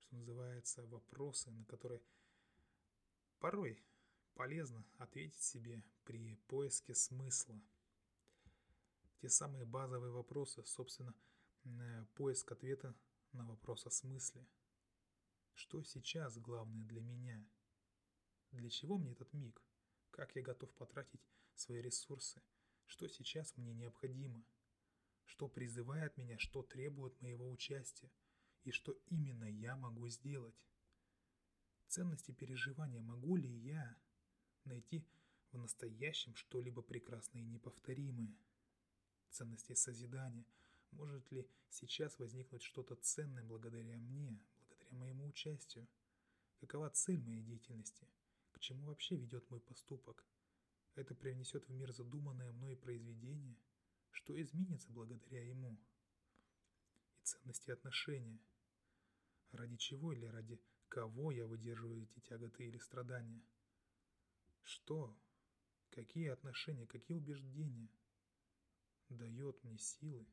что 0.00 0.16
называется, 0.16 0.84
вопросы, 0.86 1.50
на 1.50 1.64
которые 1.64 2.00
порой 3.40 3.82
полезно 4.34 4.86
ответить 4.98 5.42
себе 5.42 5.82
при 6.04 6.36
поиске 6.46 6.94
смысла. 6.94 7.60
Те 9.20 9.28
самые 9.28 9.66
базовые 9.66 10.12
вопросы, 10.12 10.64
собственно, 10.64 11.14
поиск 12.14 12.52
ответа 12.52 12.94
на 13.32 13.44
вопрос 13.46 13.86
о 13.86 13.90
смысле. 13.90 14.46
Что 15.54 15.82
сейчас 15.82 16.38
главное 16.38 16.86
для 16.86 17.00
меня? 17.00 17.44
Для 18.52 18.70
чего 18.70 18.96
мне 18.96 19.12
этот 19.12 19.32
миг? 19.32 19.60
Как 20.10 20.34
я 20.36 20.42
готов 20.42 20.72
потратить 20.74 21.20
свои 21.54 21.80
ресурсы? 21.80 22.40
Что 22.86 23.08
сейчас 23.08 23.56
мне 23.56 23.74
необходимо– 23.74 24.44
что 25.30 25.48
призывает 25.48 26.16
меня, 26.16 26.38
что 26.38 26.62
требует 26.62 27.20
моего 27.22 27.48
участия, 27.48 28.10
и 28.64 28.72
что 28.72 28.92
именно 29.06 29.44
я 29.44 29.76
могу 29.76 30.08
сделать. 30.08 30.66
Ценности 31.90 32.30
переживания 32.30 33.02
могу 33.02 33.34
ли 33.36 33.50
я 33.50 33.96
найти 34.64 35.04
в 35.50 35.58
настоящем 35.58 36.36
что-либо 36.36 36.82
прекрасное 36.82 37.42
и 37.42 37.46
неповторимое? 37.46 38.32
Ценности 39.28 39.74
созидания. 39.74 40.46
Может 40.92 41.30
ли 41.32 41.46
сейчас 41.68 42.16
возникнуть 42.18 42.62
что-то 42.62 42.94
ценное 42.94 43.42
благодаря 43.44 43.98
мне, 43.98 44.40
благодаря 44.68 44.96
моему 44.98 45.26
участию? 45.26 45.86
Какова 46.60 46.90
цель 46.90 47.20
моей 47.22 47.42
деятельности? 47.42 48.06
К 48.52 48.60
чему 48.60 48.86
вообще 48.86 49.16
ведет 49.16 49.50
мой 49.50 49.60
поступок? 49.60 50.24
Это 50.94 51.14
привнесет 51.14 51.68
в 51.68 51.72
мир 51.72 51.92
задуманное 51.92 52.52
мной 52.52 52.76
произведение– 52.76 53.58
что 54.12 54.40
изменится 54.40 54.90
благодаря 54.92 55.44
ему. 55.44 55.76
И 57.16 57.22
ценности 57.22 57.70
отношения. 57.70 58.40
Ради 59.52 59.76
чего 59.76 60.12
или 60.12 60.26
ради 60.26 60.60
кого 60.90 61.30
я 61.32 61.46
выдерживаю 61.46 62.02
эти 62.02 62.20
тяготы 62.20 62.66
или 62.66 62.76
страдания? 62.76 63.42
Что, 64.62 65.16
какие 65.88 66.28
отношения, 66.28 66.86
какие 66.86 67.16
убеждения 67.16 67.88
дает 69.08 69.64
мне 69.64 69.78
силы? 69.78 70.26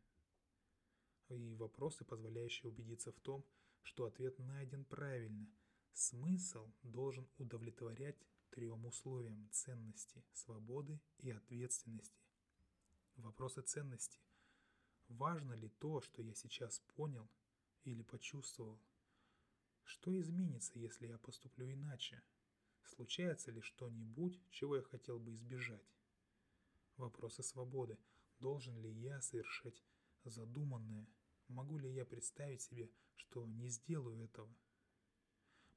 И 1.30 1.56
вопросы, 1.56 2.04
позволяющие 2.04 2.70
убедиться 2.70 3.13
в 3.13 3.20
том, 3.22 3.46
что 3.84 4.06
ответ 4.06 4.38
найден 4.39 4.84
правильно. 4.84 5.48
Смысл 5.93 6.70
должен 6.84 7.28
удовлетворять 7.38 8.17
трем 8.50 8.86
условиям 8.86 9.50
ценности, 9.52 10.22
свободы 10.34 11.00
и 11.20 11.32
ответственности 11.32 12.28
вопросы 13.22 13.62
ценности. 13.62 14.20
Важно 15.08 15.54
ли 15.54 15.70
то, 15.70 16.02
что 16.02 16.22
я 16.22 16.34
сейчас 16.34 16.80
понял 16.96 17.30
или 17.84 18.04
почувствовал? 18.04 18.80
Что 19.88 20.19
изменится, 20.19 20.78
если 20.78 21.08
я 21.08 21.17
поступлю 21.17 21.71
иначе? 21.71 22.21
Случается 22.84 23.52
ли 23.52 23.62
что-нибудь, 23.62 24.38
чего 24.50 24.76
я 24.76 24.82
хотел 24.82 25.17
бы 25.17 25.34
избежать? 25.34 25.95
Вопросы 26.97 27.41
свободы. 27.41 27.97
Должен 28.39 28.78
ли 28.82 28.91
я 28.91 29.21
совершать 29.21 29.82
задуманное? 30.26 31.08
Могу 31.47 31.78
ли 31.78 31.89
я 31.89 32.06
представить 32.06 32.62
себе, 32.63 32.91
что 33.15 33.45
не 33.45 33.69
сделаю 33.69 34.21
этого? 34.21 34.54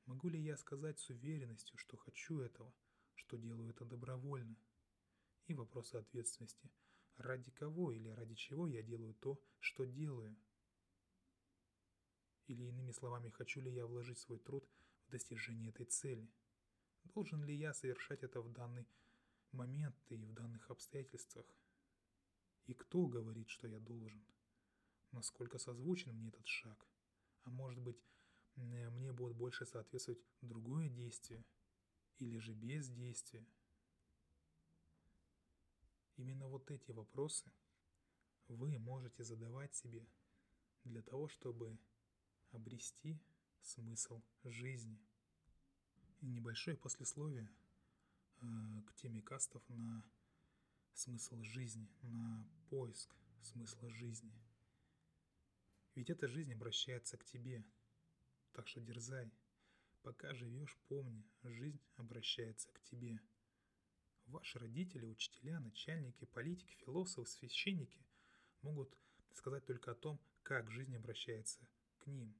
Могу 0.06 0.28
ли 0.28 0.42
я 0.42 0.56
сказать 0.56 0.98
с 0.98 1.08
уверенностью, 1.10 1.78
что 1.78 1.96
хочу 1.96 2.40
этого, 2.40 2.74
что 3.14 3.36
делаю 3.36 3.70
это 3.70 3.84
добровольно? 3.84 4.56
И 5.46 5.54
вопросы 5.54 5.94
ответственности– 5.94 6.68
ради 7.16 7.52
кого 7.52 7.92
или 7.92 8.08
ради 8.08 8.34
чего 8.34 8.66
я 8.66 8.82
делаю 8.82 9.14
то, 9.14 9.40
что 9.60 9.84
делаю. 9.84 10.36
Или 12.46 12.64
иными 12.64 12.92
словами, 12.92 13.30
хочу 13.30 13.60
ли 13.60 13.72
я 13.72 13.86
вложить 13.86 14.18
свой 14.18 14.38
труд 14.38 14.68
в 15.06 15.10
достижение 15.10 15.70
этой 15.70 15.86
цели. 15.86 16.28
Должен 17.04 17.44
ли 17.44 17.54
я 17.54 17.72
совершать 17.74 18.22
это 18.22 18.40
в 18.40 18.52
данный 18.52 18.86
момент 19.52 19.96
и 20.08 20.16
в 20.16 20.32
данных 20.32 20.70
обстоятельствах? 20.70 21.46
И 22.66 22.74
кто 22.74 23.06
говорит, 23.06 23.48
что 23.48 23.66
я 23.68 23.78
должен? 23.80 24.24
Насколько 25.12 25.58
созвучен 25.58 26.14
мне 26.14 26.28
этот 26.28 26.46
шаг? 26.46 26.86
А 27.44 27.50
может 27.50 27.80
быть, 27.80 28.00
мне 28.56 29.12
будет 29.12 29.34
больше 29.34 29.66
соответствовать 29.66 30.20
другое 30.40 30.88
действие? 30.88 31.44
Или 32.18 32.38
же 32.38 32.52
бездействие? 32.52 33.46
Именно 36.16 36.48
вот 36.48 36.70
эти 36.70 36.90
вопросы 36.90 37.50
вы 38.48 38.78
можете 38.78 39.24
задавать 39.24 39.74
себе 39.74 40.06
для 40.84 41.02
того, 41.02 41.28
чтобы 41.28 41.78
обрести 42.52 43.18
смысл 43.62 44.22
жизни. 44.44 44.98
И 46.20 46.26
небольшое 46.26 46.76
послесловие 46.76 47.50
э, 48.40 48.46
к 48.86 48.94
теме 48.94 49.22
кастов 49.22 49.62
на 49.68 50.04
смысл 50.92 51.42
жизни, 51.42 51.88
на 52.02 52.46
поиск 52.68 53.14
смысла 53.40 53.90
жизни. 53.90 54.32
Ведь 55.94 56.10
эта 56.10 56.28
жизнь 56.28 56.52
обращается 56.52 57.16
к 57.16 57.24
тебе, 57.24 57.64
так 58.52 58.68
что 58.68 58.80
дерзай. 58.80 59.32
Пока 60.02 60.32
живешь, 60.34 60.78
помни, 60.88 61.24
жизнь 61.42 61.80
обращается 61.96 62.70
к 62.72 62.80
тебе. 62.82 63.20
Ваши 64.26 64.58
родители, 64.58 65.04
учителя, 65.04 65.60
начальники, 65.60 66.24
политики, 66.26 66.74
философы, 66.84 67.28
священники 67.28 68.00
могут 68.62 68.96
сказать 69.34 69.66
только 69.66 69.90
о 69.90 69.94
том, 69.94 70.20
как 70.42 70.70
жизнь 70.70 70.96
обращается 70.96 71.66
ним. 72.10 72.34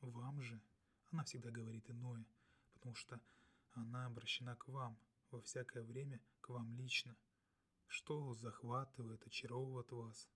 Вам 0.00 0.40
же 0.42 0.60
она 1.12 1.24
всегда 1.24 1.50
говорит 1.50 1.88
иное, 1.90 2.26
потому 2.74 2.94
что 2.94 3.20
она 3.72 4.06
обращена 4.06 4.56
к 4.56 4.68
вам, 4.68 4.98
во 5.30 5.40
всякое 5.40 5.82
время 5.82 6.20
к 6.40 6.48
вам 6.48 6.72
лично. 6.74 7.16
Что 7.86 8.34
захватывает, 8.34 9.26
очаровывает 9.26 9.90
вас, 9.92 10.28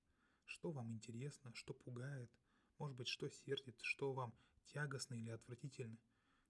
что 0.44 0.70
вам 0.70 0.92
интересно, 0.92 1.52
что 1.54 1.74
пугает, 1.74 2.30
может 2.78 2.96
быть, 2.96 3.08
что 3.08 3.28
сердит, 3.28 3.76
что 3.82 4.12
вам 4.12 4.32
тягостно 4.66 5.14
или 5.14 5.30
отвратительно. 5.30 5.98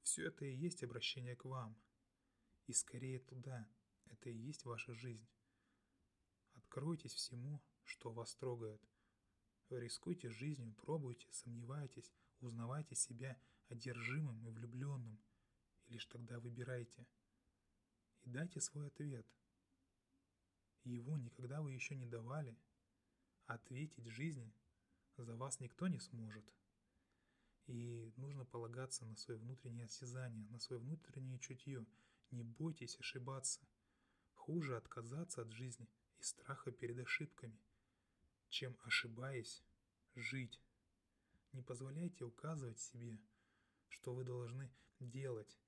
Все 0.03 0.27
это 0.27 0.45
и 0.45 0.55
есть 0.55 0.83
обращение 0.83 1.37
к 1.37 1.45
вам. 1.45 1.77
И 2.67 2.73
скорее 2.73 3.19
туда, 3.21 3.69
это 4.07 4.31
и 4.31 4.37
есть 4.37 4.65
ваша 4.65 4.95
жизнь. 4.95 5.27
Откройтесь 6.55 7.15
всему, 7.15 7.61
что 7.85 8.13
вас 8.13 8.35
трогает. 8.37 8.81
Рискуйте 9.71 10.29
жизнью, 10.29 10.75
пробуйте, 10.83 11.29
сомневайтесь, 11.31 12.13
узнавайте 12.41 12.97
себя 12.97 13.41
одержимым 13.69 14.45
и 14.45 14.51
влюбленным. 14.51 15.21
И 15.87 15.93
лишь 15.93 16.07
тогда 16.07 16.41
выбирайте. 16.41 17.07
И 18.23 18.31
дайте 18.31 18.61
свой 18.61 18.89
ответ. 18.89 19.27
Его 20.83 21.17
никогда 21.17 21.63
вы 21.63 21.73
еще 21.73 21.95
не 21.95 22.07
давали. 22.07 22.59
Ответить 23.47 24.07
жизни 24.07 24.53
за 25.17 25.37
вас 25.37 25.61
никто 25.61 25.87
не 25.87 26.01
сможет. 26.01 26.53
И 27.67 28.13
нужно 28.17 28.45
полагаться 28.45 29.05
на 29.05 29.17
свое 29.17 29.39
внутреннее 29.39 29.85
осязание, 29.85 30.49
на 30.49 30.59
свое 30.59 30.81
внутреннее 30.81 31.39
чутье. 31.39 31.87
Не 32.33 32.43
бойтесь 32.43 32.99
ошибаться. 32.99 33.61
Хуже 34.35 34.77
отказаться 34.77 35.43
от 35.43 35.53
жизни 35.53 35.89
из 36.19 36.29
страха 36.29 36.73
перед 36.73 36.99
ошибками, 36.99 37.57
чем 38.51 38.77
ошибаясь 38.83 39.65
жить. 40.15 40.61
Не 41.53 41.63
позволяйте 41.63 42.25
указывать 42.25 42.79
себе, 42.79 43.19
что 43.89 44.13
вы 44.13 44.25
должны 44.25 44.71
делать. 44.99 45.59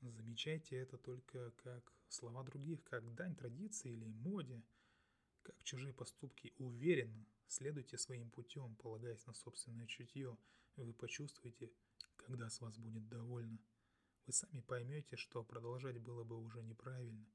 Замечайте 0.00 0.76
это 0.76 0.96
только 0.96 1.50
как 1.52 1.92
слова 2.08 2.44
других, 2.44 2.84
как 2.84 3.14
дань 3.14 3.34
традиции 3.34 3.92
или 3.92 4.06
моде, 4.06 4.62
как 5.42 5.62
чужие 5.64 5.92
поступки. 5.92 6.54
Уверенно 6.58 7.26
следуйте 7.46 7.98
своим 7.98 8.30
путем, 8.30 8.76
полагаясь 8.76 9.26
на 9.26 9.34
собственное 9.34 9.86
чутье. 9.86 10.38
Вы 10.76 10.92
почувствуете, 10.92 11.72
когда 12.16 12.48
с 12.48 12.60
вас 12.60 12.78
будет 12.78 13.08
довольно. 13.08 13.58
Вы 14.26 14.32
сами 14.32 14.60
поймете, 14.60 15.16
что 15.16 15.42
продолжать 15.42 15.98
было 15.98 16.22
бы 16.22 16.36
уже 16.36 16.62
неправильно. 16.62 17.26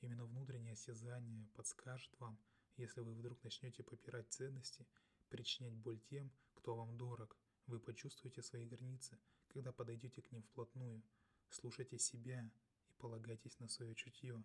Именно 0.00 0.24
внутреннее 0.24 0.72
осязание 0.72 1.46
подскажет 1.54 2.18
вам, 2.18 2.38
если 2.76 3.00
вы 3.00 3.14
вдруг 3.14 3.42
начнете 3.44 3.82
попирать 3.82 4.32
ценности, 4.32 4.86
причинять 5.28 5.74
боль 5.74 6.00
тем, 6.00 6.32
кто 6.54 6.74
вам 6.74 6.96
дорог. 6.96 7.36
Вы 7.66 7.80
почувствуете 7.80 8.42
свои 8.42 8.66
границы, 8.66 9.18
когда 9.48 9.72
подойдете 9.72 10.22
к 10.22 10.30
ним 10.32 10.42
вплотную. 10.42 11.02
Слушайте 11.50 11.98
себя 11.98 12.50
и 12.88 12.92
полагайтесь 12.94 13.58
на 13.58 13.68
свое 13.68 13.94
чутье. 13.94 14.42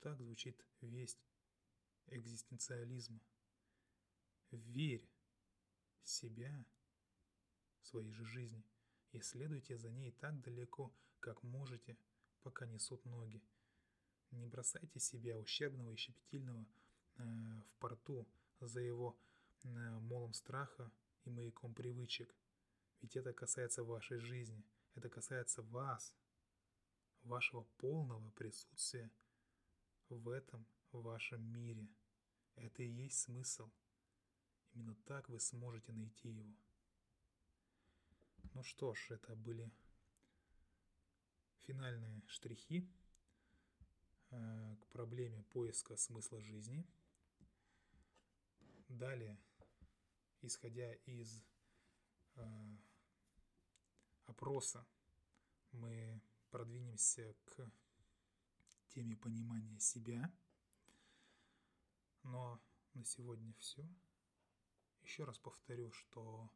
Так 0.00 0.20
звучит 0.20 0.64
весть 0.80 1.26
экзистенциализма. 2.06 3.20
Верь 4.50 5.10
в 6.02 6.08
себя, 6.08 6.64
в 7.80 7.86
своей 7.86 8.10
же 8.12 8.24
жизни, 8.24 8.64
и 9.12 9.20
следуйте 9.20 9.76
за 9.76 9.90
ней 9.90 10.12
так 10.12 10.40
далеко, 10.40 10.94
как 11.20 11.42
можете, 11.42 11.98
пока 12.42 12.66
несут 12.66 13.04
ноги. 13.04 13.42
Не 14.30 14.46
бросайте 14.46 15.00
себя, 15.00 15.38
ущербного 15.38 15.90
и 15.92 15.96
щепетильного, 15.96 16.66
э, 17.16 17.22
в 17.22 17.80
порту 17.80 18.26
за 18.60 18.80
его 18.80 19.16
Э, 19.64 19.98
молом 20.00 20.32
страха 20.32 20.90
и 21.24 21.30
маяком 21.30 21.74
привычек. 21.74 22.34
Ведь 23.00 23.16
это 23.16 23.32
касается 23.32 23.82
вашей 23.82 24.18
жизни, 24.18 24.64
это 24.94 25.08
касается 25.08 25.62
вас, 25.62 26.14
вашего 27.22 27.64
полного 27.78 28.30
присутствия 28.30 29.10
в 30.08 30.28
этом 30.28 30.66
вашем 30.92 31.42
мире. 31.52 31.88
Это 32.56 32.82
и 32.82 32.88
есть 32.88 33.18
смысл. 33.18 33.70
Именно 34.74 34.94
так 35.06 35.28
вы 35.28 35.40
сможете 35.40 35.92
найти 35.92 36.28
его. 36.28 36.54
Ну 38.54 38.62
что 38.62 38.94
ж, 38.94 39.10
это 39.10 39.34
были 39.34 39.70
финальные 41.66 42.22
штрихи 42.26 42.88
к 44.30 44.86
проблеме 44.90 45.42
поиска 45.44 45.96
смысла 45.96 46.40
жизни. 46.40 46.86
Далее 48.88 49.38
исходя 50.42 50.92
из 51.06 51.42
э, 52.36 52.76
опроса, 54.26 54.86
мы 55.72 56.20
продвинемся 56.50 57.34
к 57.44 57.70
теме 58.88 59.16
понимания 59.16 59.78
себя. 59.78 60.32
Но 62.22 62.60
на 62.94 63.04
сегодня 63.04 63.52
все. 63.54 63.88
Еще 65.02 65.24
раз 65.24 65.38
повторю, 65.38 65.92
что 65.92 66.50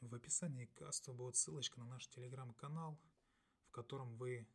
в 0.00 0.14
описании 0.14 0.66
к 0.66 0.74
касту 0.74 1.12
будет 1.12 1.36
ссылочка 1.36 1.78
на 1.80 1.86
наш 1.86 2.06
телеграм-канал, 2.08 2.98
в 3.66 3.70
котором 3.70 4.16
вы 4.16 4.46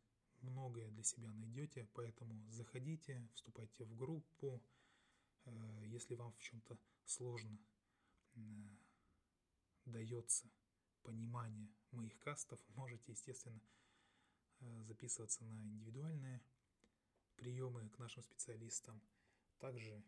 многое 0.46 0.90
для 0.90 1.02
себя 1.02 1.32
найдете, 1.32 1.88
поэтому 1.94 2.40
заходите, 2.50 3.28
вступайте 3.34 3.84
в 3.84 3.94
группу, 3.94 4.62
э, 5.44 5.82
если 5.86 6.14
вам 6.14 6.32
в 6.32 6.38
чем-то 6.38 6.78
сложно 7.04 7.58
дается 9.86 10.50
понимание 11.02 11.68
моих 11.92 12.18
кастов, 12.18 12.60
можете, 12.76 13.12
естественно, 13.12 13.60
э, 14.60 14.82
записываться 14.84 15.44
на 15.44 15.62
индивидуальные 15.62 16.42
приемы 17.36 17.88
к 17.90 17.98
нашим 17.98 18.22
специалистам. 18.22 19.00
Также 19.58 20.02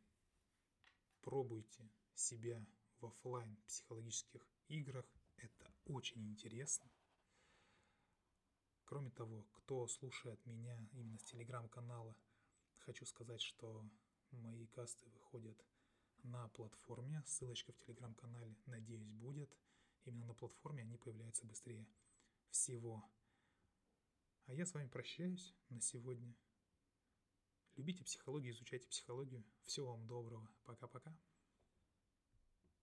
пробуйте 1.21 1.89
себя 2.15 2.65
в 3.01 3.07
офлайн 3.07 3.57
психологических 3.67 4.47
играх. 4.69 5.07
Это 5.37 5.73
очень 5.85 6.29
интересно. 6.29 6.91
Кроме 8.89 9.11
того, 9.11 9.43
кто 9.53 9.87
слушает 9.87 10.47
меня 10.47 10.75
именно 10.95 11.19
с 11.19 11.25
телеграм-канала, 11.25 12.17
хочу 12.79 13.05
сказать, 13.05 13.43
что 13.43 13.85
мои 14.31 14.67
касты 14.69 15.07
выходят 15.11 15.63
на 16.23 16.49
платформе. 16.49 17.23
Ссылочка 17.27 17.71
в 17.75 17.79
телеграм-канале, 17.81 18.57
надеюсь, 18.65 19.11
будет. 19.11 19.55
Именно 20.07 20.29
на 20.29 20.35
платформе 20.35 20.85
они 20.85 20.97
появляются 20.97 21.45
быстрее 21.45 21.87
всего. 22.49 23.05
А 24.47 24.55
я 24.55 24.65
с 24.65 24.73
вами 24.73 24.89
прощаюсь 24.89 25.55
на 25.69 25.83
сегодня. 25.83 26.35
Любите 27.77 28.05
психологию, 28.05 28.55
изучайте 28.55 28.89
психологию. 28.89 29.45
Всего 29.65 29.89
вам 29.89 30.07
доброго. 30.07 30.49
Пока-пока. 30.65 31.15